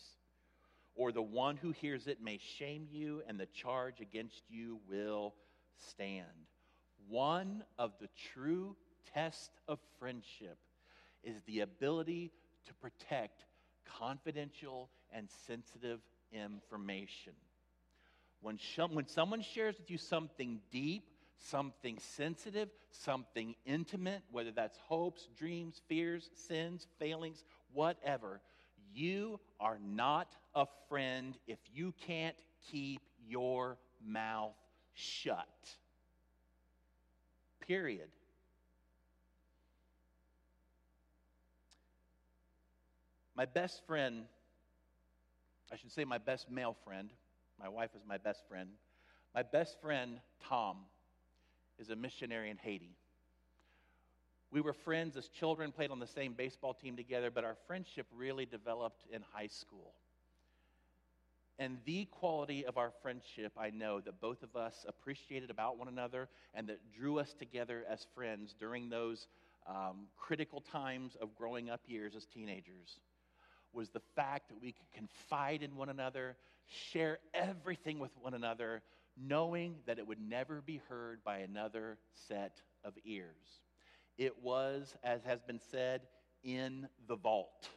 or 0.95 1.11
the 1.11 1.21
one 1.21 1.57
who 1.57 1.71
hears 1.71 2.07
it 2.07 2.21
may 2.21 2.39
shame 2.57 2.87
you, 2.91 3.23
and 3.27 3.39
the 3.39 3.47
charge 3.47 3.99
against 3.99 4.43
you 4.49 4.79
will 4.87 5.33
stand. 5.89 6.27
One 7.09 7.63
of 7.79 7.93
the 7.99 8.09
true 8.33 8.75
tests 9.13 9.49
of 9.67 9.79
friendship 9.99 10.57
is 11.23 11.41
the 11.43 11.61
ability 11.61 12.31
to 12.65 12.73
protect 12.75 13.45
confidential 13.85 14.89
and 15.11 15.27
sensitive 15.47 15.99
information. 16.31 17.33
When, 18.41 18.59
when 18.91 19.07
someone 19.07 19.41
shares 19.41 19.77
with 19.79 19.89
you 19.89 19.97
something 19.97 20.59
deep, 20.71 21.03
something 21.37 21.97
sensitive, 21.99 22.69
something 22.91 23.55
intimate, 23.65 24.21
whether 24.31 24.51
that's 24.51 24.77
hopes, 24.77 25.27
dreams, 25.37 25.81
fears, 25.87 26.29
sins, 26.35 26.87
failings, 26.99 27.43
whatever, 27.73 28.41
you 28.93 29.39
are 29.59 29.79
not 29.83 30.35
a 30.55 30.65
friend 30.89 31.37
if 31.47 31.59
you 31.73 31.93
can't 32.05 32.35
keep 32.71 33.01
your 33.27 33.77
mouth 34.05 34.55
shut. 34.93 35.47
Period. 37.67 38.09
My 43.35 43.45
best 43.45 43.81
friend, 43.87 44.25
I 45.71 45.75
should 45.75 45.91
say 45.91 46.05
my 46.05 46.19
best 46.19 46.51
male 46.51 46.75
friend, 46.85 47.09
my 47.59 47.69
wife 47.69 47.91
is 47.95 48.03
my 48.07 48.17
best 48.17 48.43
friend. 48.47 48.69
My 49.33 49.41
best 49.41 49.79
friend, 49.81 50.19
Tom, 50.47 50.77
is 51.79 51.89
a 51.89 51.95
missionary 51.95 52.49
in 52.51 52.57
Haiti. 52.57 52.95
We 54.53 54.61
were 54.61 54.73
friends 54.73 55.17
as 55.17 55.29
children, 55.29 55.71
played 55.71 55.89
on 55.89 55.99
the 55.99 56.05
same 56.05 56.33
baseball 56.33 56.75
team 56.75 56.95
together, 56.95 57.31
but 57.31 57.43
our 57.43 57.55
friendship 57.65 58.05
really 58.15 58.45
developed 58.45 59.03
in 59.11 59.23
high 59.33 59.47
school. 59.47 59.95
And 61.57 61.79
the 61.85 62.05
quality 62.05 62.63
of 62.63 62.77
our 62.77 62.91
friendship, 63.01 63.53
I 63.57 63.71
know 63.71 63.99
that 64.01 64.21
both 64.21 64.43
of 64.43 64.55
us 64.55 64.85
appreciated 64.87 65.49
about 65.49 65.79
one 65.79 65.87
another 65.87 66.29
and 66.53 66.67
that 66.67 66.77
drew 66.95 67.17
us 67.17 67.33
together 67.33 67.83
as 67.89 68.05
friends 68.13 68.53
during 68.59 68.89
those 68.89 69.27
um, 69.65 70.05
critical 70.17 70.61
times 70.61 71.17
of 71.19 71.33
growing 71.33 71.71
up 71.71 71.81
years 71.87 72.13
as 72.15 72.27
teenagers 72.27 72.99
was 73.73 73.89
the 73.89 74.01
fact 74.15 74.49
that 74.49 74.61
we 74.61 74.71
could 74.71 74.91
confide 74.93 75.63
in 75.63 75.75
one 75.75 75.89
another, 75.89 76.37
share 76.67 77.17
everything 77.33 77.97
with 77.97 78.11
one 78.21 78.35
another, 78.35 78.83
knowing 79.17 79.77
that 79.87 79.97
it 79.97 80.05
would 80.05 80.21
never 80.21 80.61
be 80.61 80.79
heard 80.89 81.23
by 81.23 81.39
another 81.39 81.97
set 82.27 82.61
of 82.83 82.93
ears. 83.03 83.63
It 84.17 84.41
was, 84.41 84.95
as 85.03 85.23
has 85.23 85.41
been 85.41 85.59
said, 85.71 86.01
in 86.43 86.87
the 87.07 87.15
vault. 87.15 87.69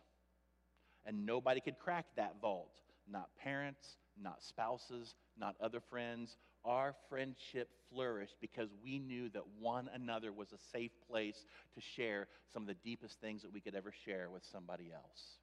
And 1.05 1.25
nobody 1.25 1.61
could 1.61 1.79
crack 1.79 2.07
that 2.17 2.37
vault. 2.41 2.73
Not 3.09 3.29
parents, 3.43 3.97
not 4.21 4.43
spouses, 4.43 5.15
not 5.39 5.55
other 5.61 5.81
friends. 5.81 6.37
Our 6.65 6.95
friendship 7.09 7.69
flourished 7.91 8.37
because 8.41 8.71
we 8.83 8.99
knew 8.99 9.29
that 9.31 9.45
one 9.61 9.89
another 9.95 10.33
was 10.33 10.53
a 10.53 10.59
safe 10.73 10.91
place 11.09 11.47
to 11.75 11.81
share 11.81 12.27
some 12.53 12.63
of 12.63 12.69
the 12.69 12.75
deepest 12.75 13.21
things 13.21 13.43
that 13.43 13.53
we 13.53 13.61
could 13.61 13.77
ever 13.77 13.93
share 14.05 14.29
with 14.31 14.45
somebody 14.51 14.91
else. 14.93 15.39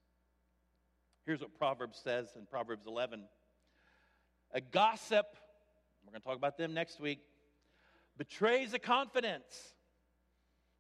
Here's 1.25 1.39
what 1.39 1.58
Proverbs 1.58 1.99
says 2.03 2.27
in 2.36 2.45
Proverbs 2.45 2.86
11 2.86 3.23
A 4.53 4.60
gossip, 4.60 5.25
we're 6.06 6.12
going 6.12 6.21
to 6.21 6.27
talk 6.27 6.38
about 6.38 6.58
them 6.58 6.73
next 6.73 6.99
week, 6.99 7.19
betrays 8.17 8.73
a 8.73 8.79
confidence, 8.79 9.73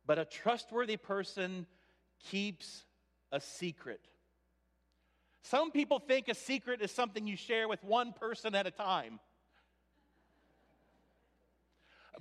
but 0.05 0.19
a 0.19 0.25
trustworthy 0.25 0.97
person 0.97 1.65
keeps 2.29 2.83
a 3.31 3.39
secret. 3.39 4.01
Some 5.43 5.71
people 5.71 5.99
think 5.99 6.29
a 6.29 6.35
secret 6.35 6.81
is 6.81 6.91
something 6.91 7.27
you 7.27 7.35
share 7.35 7.67
with 7.67 7.83
one 7.83 8.13
person 8.13 8.55
at 8.55 8.65
a 8.65 8.71
time. 8.71 9.19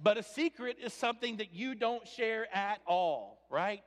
But 0.01 0.19
a 0.19 0.23
secret 0.23 0.79
is 0.83 0.93
something 0.93 1.37
that 1.37 1.53
you 1.53 1.75
don't 1.75 2.07
share 2.09 2.53
at 2.55 2.81
all, 2.87 3.41
right? 3.51 3.85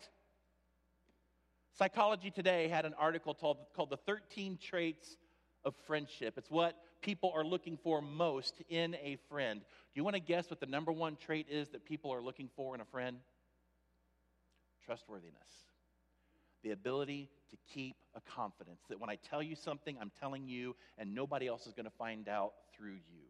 Psychology 1.78 2.32
Today 2.32 2.70
had 2.70 2.86
an 2.86 2.94
article 2.98 3.34
called, 3.34 3.58
called 3.76 3.90
The 3.90 3.98
13 3.98 4.58
Traits 4.62 5.18
of 5.66 5.76
Friendship. 5.86 6.36
It's 6.38 6.50
what 6.50 6.76
people 7.02 7.34
are 7.36 7.44
looking 7.44 7.78
for 7.78 8.02
most 8.02 8.62
in 8.70 8.96
a 8.96 9.18
friend. 9.30 9.60
Do 9.60 10.00
you 10.00 10.04
want 10.06 10.16
to 10.16 10.22
guess 10.22 10.50
what 10.50 10.62
the 10.62 10.68
number 10.68 10.94
one 10.94 11.18
trait 11.18 11.48
is 11.50 11.70
that 11.70 11.84
people 11.84 12.12
are 12.14 12.22
looking 12.22 12.50
for 12.56 12.76
in 12.76 12.82
a 12.82 12.86
friend? 12.86 13.18
Trustworthiness. 14.86 15.34
The 16.64 16.72
ability 16.72 17.30
to 17.52 17.58
keep 17.74 17.96
a 18.16 18.22
confidence 18.22 18.82
that 18.90 19.00
when 19.00 19.10
I 19.10 19.16
tell 19.16 19.42
you 19.42 19.56
something, 19.56 19.98
I'm 20.00 20.12
telling 20.20 20.48
you, 20.48 20.76
and 20.98 21.14
nobody 21.14 21.48
else 21.48 21.68
is 21.68 21.74
going 21.74 21.86
to 21.86 21.92
find 21.98 22.28
out 22.28 22.54
through 22.76 22.94
you. 22.94 23.24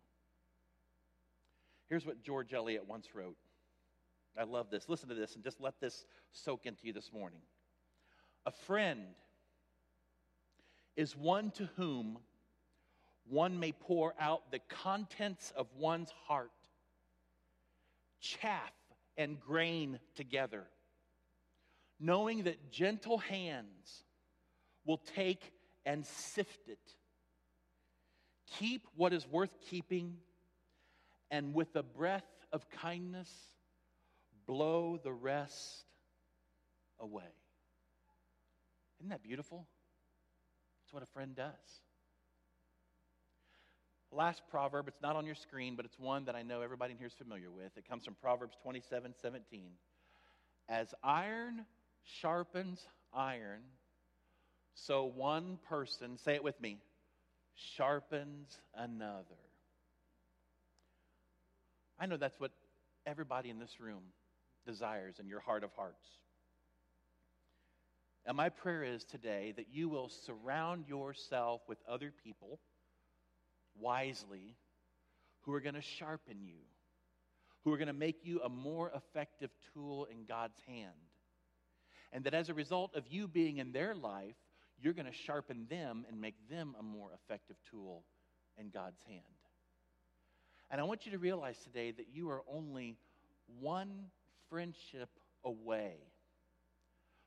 Here's 1.89 2.05
what 2.05 2.23
George 2.23 2.53
Eliot 2.53 2.87
once 2.87 3.07
wrote. 3.13 3.37
I 4.37 4.43
love 4.43 4.69
this. 4.69 4.89
Listen 4.89 5.09
to 5.09 5.15
this 5.15 5.35
and 5.35 5.43
just 5.43 5.61
let 5.61 5.79
this 5.79 6.05
soak 6.31 6.65
into 6.65 6.87
you 6.87 6.93
this 6.93 7.11
morning. 7.13 7.39
A 8.45 8.51
friend 8.51 9.01
is 10.95 11.15
one 11.15 11.51
to 11.51 11.69
whom 11.77 12.17
one 13.27 13.59
may 13.59 13.71
pour 13.71 14.13
out 14.19 14.51
the 14.51 14.59
contents 14.69 15.51
of 15.55 15.67
one's 15.77 16.11
heart, 16.27 16.51
chaff 18.19 18.73
and 19.17 19.39
grain 19.39 19.99
together, 20.15 20.63
knowing 21.99 22.43
that 22.43 22.71
gentle 22.71 23.17
hands 23.17 24.03
will 24.85 25.01
take 25.15 25.51
and 25.85 26.05
sift 26.05 26.67
it. 26.67 26.79
Keep 28.59 28.87
what 28.95 29.13
is 29.13 29.27
worth 29.27 29.55
keeping, 29.69 30.17
and 31.31 31.53
with 31.53 31.75
a 31.75 31.83
breath 31.83 32.23
of 32.51 32.69
kindness, 32.69 33.29
blow 34.45 34.99
the 35.03 35.11
rest 35.11 35.85
away. 36.99 37.23
Isn't 38.99 39.09
that 39.09 39.23
beautiful? 39.23 39.67
It's 40.83 40.93
what 40.93 41.03
a 41.03 41.07
friend 41.07 41.35
does. 41.35 41.51
Last 44.11 44.43
proverb, 44.49 44.87
it's 44.87 45.01
not 45.01 45.15
on 45.15 45.25
your 45.25 45.35
screen, 45.35 45.75
but 45.75 45.85
it's 45.85 45.99
one 45.99 46.25
that 46.25 46.35
I 46.35 46.43
know 46.43 46.61
everybody 46.61 46.93
in 46.93 46.97
here 46.97 47.07
is 47.07 47.13
familiar 47.13 47.51
with. 47.51 47.75
It 47.75 47.87
comes 47.87 48.05
from 48.05 48.15
Proverbs 48.15 48.55
27 48.61 49.13
17. 49.21 49.71
As 50.69 50.93
iron 51.03 51.65
sharpens 52.21 52.85
iron, 53.13 53.61
so 54.73 55.05
one 55.05 55.57
person, 55.69 56.17
say 56.17 56.35
it 56.35 56.43
with 56.43 56.59
me, 56.61 56.79
sharpens 57.55 58.57
another. 58.75 59.23
I 61.99 62.05
know 62.05 62.17
that's 62.17 62.39
what 62.39 62.51
everybody 63.05 63.49
in 63.49 63.59
this 63.59 63.79
room 63.79 64.03
desires 64.65 65.19
in 65.19 65.27
your 65.27 65.39
heart 65.39 65.63
of 65.63 65.71
hearts. 65.75 66.05
And 68.25 68.35
my 68.35 68.49
prayer 68.49 68.83
is 68.83 69.03
today 69.03 69.53
that 69.55 69.67
you 69.71 69.87
will 69.87 70.09
surround 70.09 70.87
yourself 70.87 71.61
with 71.67 71.77
other 71.87 72.11
people 72.23 72.59
wisely 73.79 74.55
who 75.41 75.53
are 75.53 75.59
going 75.59 75.75
to 75.75 75.81
sharpen 75.81 76.41
you, 76.41 76.57
who 77.63 77.71
are 77.71 77.77
going 77.77 77.87
to 77.87 77.93
make 77.93 78.25
you 78.25 78.41
a 78.41 78.49
more 78.49 78.91
effective 78.95 79.51
tool 79.73 80.07
in 80.11 80.25
God's 80.25 80.59
hand. 80.67 80.91
And 82.15 82.23
that 82.23 82.33
as 82.33 82.47
a 82.47 82.53
result 82.53 82.95
of 82.95 83.03
you 83.09 83.27
being 83.27 83.57
in 83.57 83.73
their 83.73 83.93
life, 83.93 84.37
you're 84.81 84.93
going 84.93 85.05
to 85.05 85.11
sharpen 85.11 85.67
them 85.69 86.05
and 86.07 86.21
make 86.21 86.35
them 86.49 86.73
a 86.79 86.81
more 86.81 87.09
effective 87.13 87.57
tool 87.69 88.03
in 88.57 88.69
God's 88.69 89.01
hand. 89.05 89.19
And 90.71 90.79
I 90.79 90.85
want 90.85 91.05
you 91.05 91.11
to 91.11 91.17
realize 91.17 91.57
today 91.57 91.91
that 91.91 92.07
you 92.13 92.29
are 92.29 92.41
only 92.49 92.95
one 93.59 94.05
friendship 94.49 95.09
away 95.43 95.95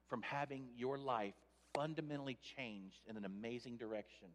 from 0.08 0.22
having 0.22 0.64
your 0.74 0.96
life 0.96 1.34
fundamentally 1.74 2.38
changed 2.56 2.96
in 3.06 3.18
an 3.18 3.26
amazing 3.26 3.76
direction. 3.76 4.28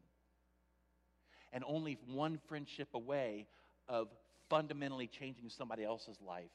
And 1.52 1.64
only 1.68 1.98
one 2.14 2.40
friendship 2.48 2.90
away 2.94 3.48
of 3.88 4.08
fundamentally 4.52 5.08
changing 5.08 5.50
somebody 5.50 5.84
else's 5.84 6.18
life 6.22 6.52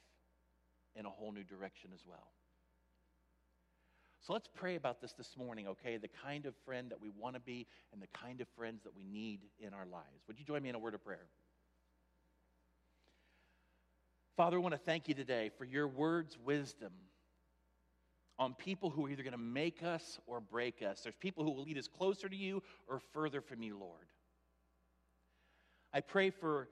in 0.94 1.04
a 1.04 1.10
whole 1.10 1.32
new 1.32 1.42
direction 1.42 1.90
as 1.92 2.00
well. 2.06 2.28
So 4.28 4.34
let's 4.34 4.50
pray 4.54 4.74
about 4.74 5.00
this 5.00 5.14
this 5.14 5.38
morning, 5.38 5.68
okay? 5.68 5.96
The 5.96 6.10
kind 6.22 6.44
of 6.44 6.54
friend 6.66 6.90
that 6.90 7.00
we 7.00 7.08
want 7.18 7.34
to 7.36 7.40
be 7.40 7.66
and 7.94 8.02
the 8.02 8.08
kind 8.08 8.42
of 8.42 8.48
friends 8.58 8.82
that 8.82 8.94
we 8.94 9.02
need 9.02 9.40
in 9.58 9.72
our 9.72 9.86
lives. 9.86 10.22
Would 10.26 10.38
you 10.38 10.44
join 10.44 10.62
me 10.62 10.68
in 10.68 10.74
a 10.74 10.78
word 10.78 10.92
of 10.92 11.02
prayer? 11.02 11.24
Father, 14.36 14.58
I 14.58 14.60
want 14.60 14.74
to 14.74 14.78
thank 14.78 15.08
you 15.08 15.14
today 15.14 15.50
for 15.56 15.64
your 15.64 15.88
words' 15.88 16.36
wisdom 16.44 16.92
on 18.38 18.52
people 18.52 18.90
who 18.90 19.06
are 19.06 19.08
either 19.08 19.22
going 19.22 19.32
to 19.32 19.38
make 19.38 19.82
us 19.82 20.18
or 20.26 20.42
break 20.42 20.82
us. 20.82 21.00
There's 21.00 21.14
people 21.14 21.42
who 21.42 21.52
will 21.52 21.64
lead 21.64 21.78
us 21.78 21.88
closer 21.88 22.28
to 22.28 22.36
you 22.36 22.62
or 22.86 23.00
further 23.14 23.40
from 23.40 23.62
you, 23.62 23.78
Lord. 23.78 24.08
I 25.94 26.02
pray 26.02 26.28
for, 26.28 26.68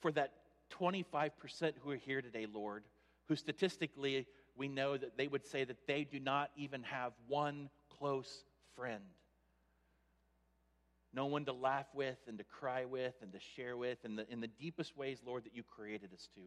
for 0.00 0.10
that 0.12 0.32
25% 0.80 1.72
who 1.82 1.90
are 1.90 1.96
here 1.96 2.22
today, 2.22 2.46
Lord, 2.50 2.84
who 3.28 3.36
statistically 3.36 4.26
we 4.56 4.68
know 4.68 4.96
that 4.96 5.16
they 5.16 5.26
would 5.26 5.44
say 5.44 5.64
that 5.64 5.86
they 5.86 6.04
do 6.04 6.20
not 6.20 6.50
even 6.56 6.82
have 6.84 7.12
one 7.28 7.68
close 7.98 8.44
friend. 8.76 9.02
No 11.12 11.26
one 11.26 11.44
to 11.44 11.52
laugh 11.52 11.86
with 11.94 12.18
and 12.26 12.38
to 12.38 12.44
cry 12.44 12.84
with 12.84 13.14
and 13.22 13.32
to 13.32 13.38
share 13.56 13.76
with 13.76 13.98
in 14.04 14.16
the, 14.16 14.30
in 14.30 14.40
the 14.40 14.48
deepest 14.48 14.96
ways, 14.96 15.20
Lord, 15.24 15.44
that 15.44 15.54
you 15.54 15.62
created 15.62 16.12
us 16.12 16.28
to. 16.34 16.40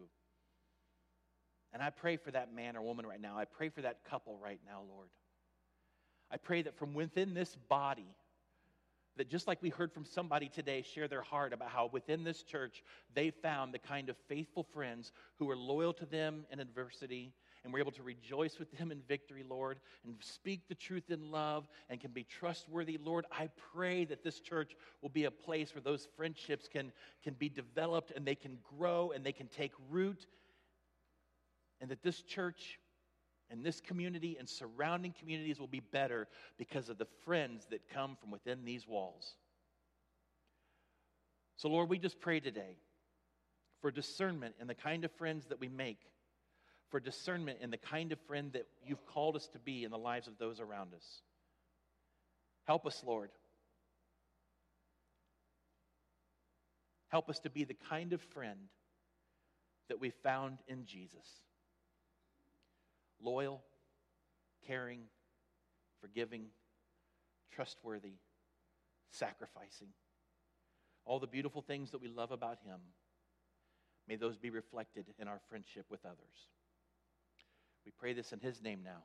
And 1.74 1.82
I 1.82 1.90
pray 1.90 2.18
for 2.18 2.32
that 2.32 2.54
man 2.54 2.76
or 2.76 2.82
woman 2.82 3.06
right 3.06 3.22
now. 3.22 3.38
I 3.38 3.46
pray 3.46 3.70
for 3.70 3.82
that 3.82 4.04
couple 4.10 4.38
right 4.42 4.60
now, 4.66 4.82
Lord. 4.90 5.10
I 6.32 6.38
pray 6.38 6.62
that 6.62 6.78
from 6.78 6.94
within 6.94 7.34
this 7.34 7.56
body, 7.70 8.16
that 9.18 9.30
just 9.30 9.48
like 9.48 9.62
we 9.62 9.70
heard 9.70 9.92
from 9.92 10.06
somebody 10.06 10.50
today 10.50 10.82
share 10.82 11.08
their 11.08 11.22
heart 11.22 11.54
about 11.54 11.70
how 11.70 11.90
within 11.92 12.24
this 12.24 12.44
church 12.44 12.84
they 13.16 13.32
found 13.32 13.74
the 13.74 13.80
kind 13.80 14.10
of 14.10 14.18
faithful 14.28 14.64
friends 14.64 15.12
who 15.38 15.50
are 15.50 15.58
loyal 15.58 15.94
to 15.94 16.06
them 16.06 16.46
in 16.52 16.60
adversity 16.60 17.34
and 17.64 17.74
we're 17.74 17.80
able 17.80 17.92
to 17.92 18.04
rejoice 18.04 18.60
with 18.60 18.72
them 18.78 18.92
in 18.92 19.02
victory, 19.08 19.44
Lord, 19.48 19.80
and 20.06 20.16
speak 20.20 20.68
the 20.68 20.76
truth 20.76 21.10
in 21.10 21.32
love 21.32 21.68
and 21.90 22.00
can 22.00 22.12
be 22.12 22.24
trustworthy, 22.24 22.98
Lord. 23.04 23.26
I 23.32 23.50
pray 23.74 24.06
that 24.06 24.24
this 24.24 24.40
church 24.40 24.76
will 25.02 25.10
be 25.10 25.26
a 25.26 25.32
place 25.32 25.74
where 25.74 25.82
those 25.82 26.08
friendships 26.16 26.68
can, 26.72 26.92
can 27.24 27.34
be 27.34 27.50
developed 27.50 28.12
and 28.16 28.26
they 28.26 28.36
can 28.36 28.58
grow 28.78 29.12
and 29.12 29.26
they 29.26 29.32
can 29.32 29.48
take 29.48 29.74
root 29.90 30.26
and 31.80 31.90
that 31.92 32.04
this 32.04 32.22
church 32.22 32.80
and 33.50 33.64
this 33.64 33.80
community 33.80 34.36
and 34.38 34.48
surrounding 34.48 35.14
communities 35.18 35.60
will 35.60 35.68
be 35.68 35.80
better 35.80 36.28
because 36.58 36.90
of 36.90 36.98
the 36.98 37.08
friends 37.24 37.66
that 37.70 37.88
come 37.90 38.18
from 38.20 38.32
within 38.32 38.66
these 38.66 38.88
walls. 38.88 39.36
So, 41.56 41.70
Lord, 41.70 41.90
we 41.90 41.98
just 41.98 42.20
pray 42.20 42.40
today 42.40 42.78
for 43.82 43.90
discernment 43.90 44.56
in 44.60 44.68
the 44.68 44.76
kind 44.76 45.06
of 45.06 45.12
friends 45.14 45.46
that 45.48 45.60
we 45.60 45.68
make, 45.68 46.00
for 46.90 47.00
discernment 47.00 47.60
in 47.62 47.70
the 47.70 47.78
kind 47.78 48.12
of 48.12 48.20
friend 48.22 48.52
that 48.54 48.68
you've 48.86 49.06
called 49.06 49.36
us 49.36 49.48
to 49.50 49.60
be 49.60 49.84
in 49.84 49.92
the 49.92 49.98
lives 49.98 50.28
of 50.28 50.38
those 50.38 50.60
around 50.60 50.94
us. 50.94 51.22
Help 52.66 52.86
us, 52.86 53.04
Lord. 53.06 53.30
Help 57.10 57.30
us 57.30 57.40
to 57.40 57.50
be 57.50 57.64
the 57.64 57.76
kind 57.90 58.14
of 58.14 58.22
friend 58.22 58.60
that 59.90 60.00
we 60.00 60.10
found 60.10 60.58
in 60.68 60.86
Jesus 60.86 61.26
loyal, 63.20 63.64
caring, 64.68 65.00
forgiving, 66.02 66.46
trustworthy, 67.52 68.14
sacrificing. 69.10 69.88
All 71.06 71.20
the 71.20 71.28
beautiful 71.28 71.62
things 71.62 71.92
that 71.92 72.02
we 72.02 72.10
love 72.10 72.32
about 72.32 72.60
Him, 72.66 72.80
may 74.08 74.18
those 74.18 74.38
be 74.38 74.50
reflected 74.50 75.06
in 75.18 75.28
our 75.28 75.40
friendship 75.50 75.86
with 75.90 76.06
others. 76.06 76.48
We 77.88 77.94
pray 77.98 78.12
this 78.12 78.34
in 78.34 78.42
His 78.42 78.62
name 78.62 78.82
now. 78.84 79.02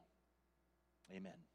Amen. 1.15 1.52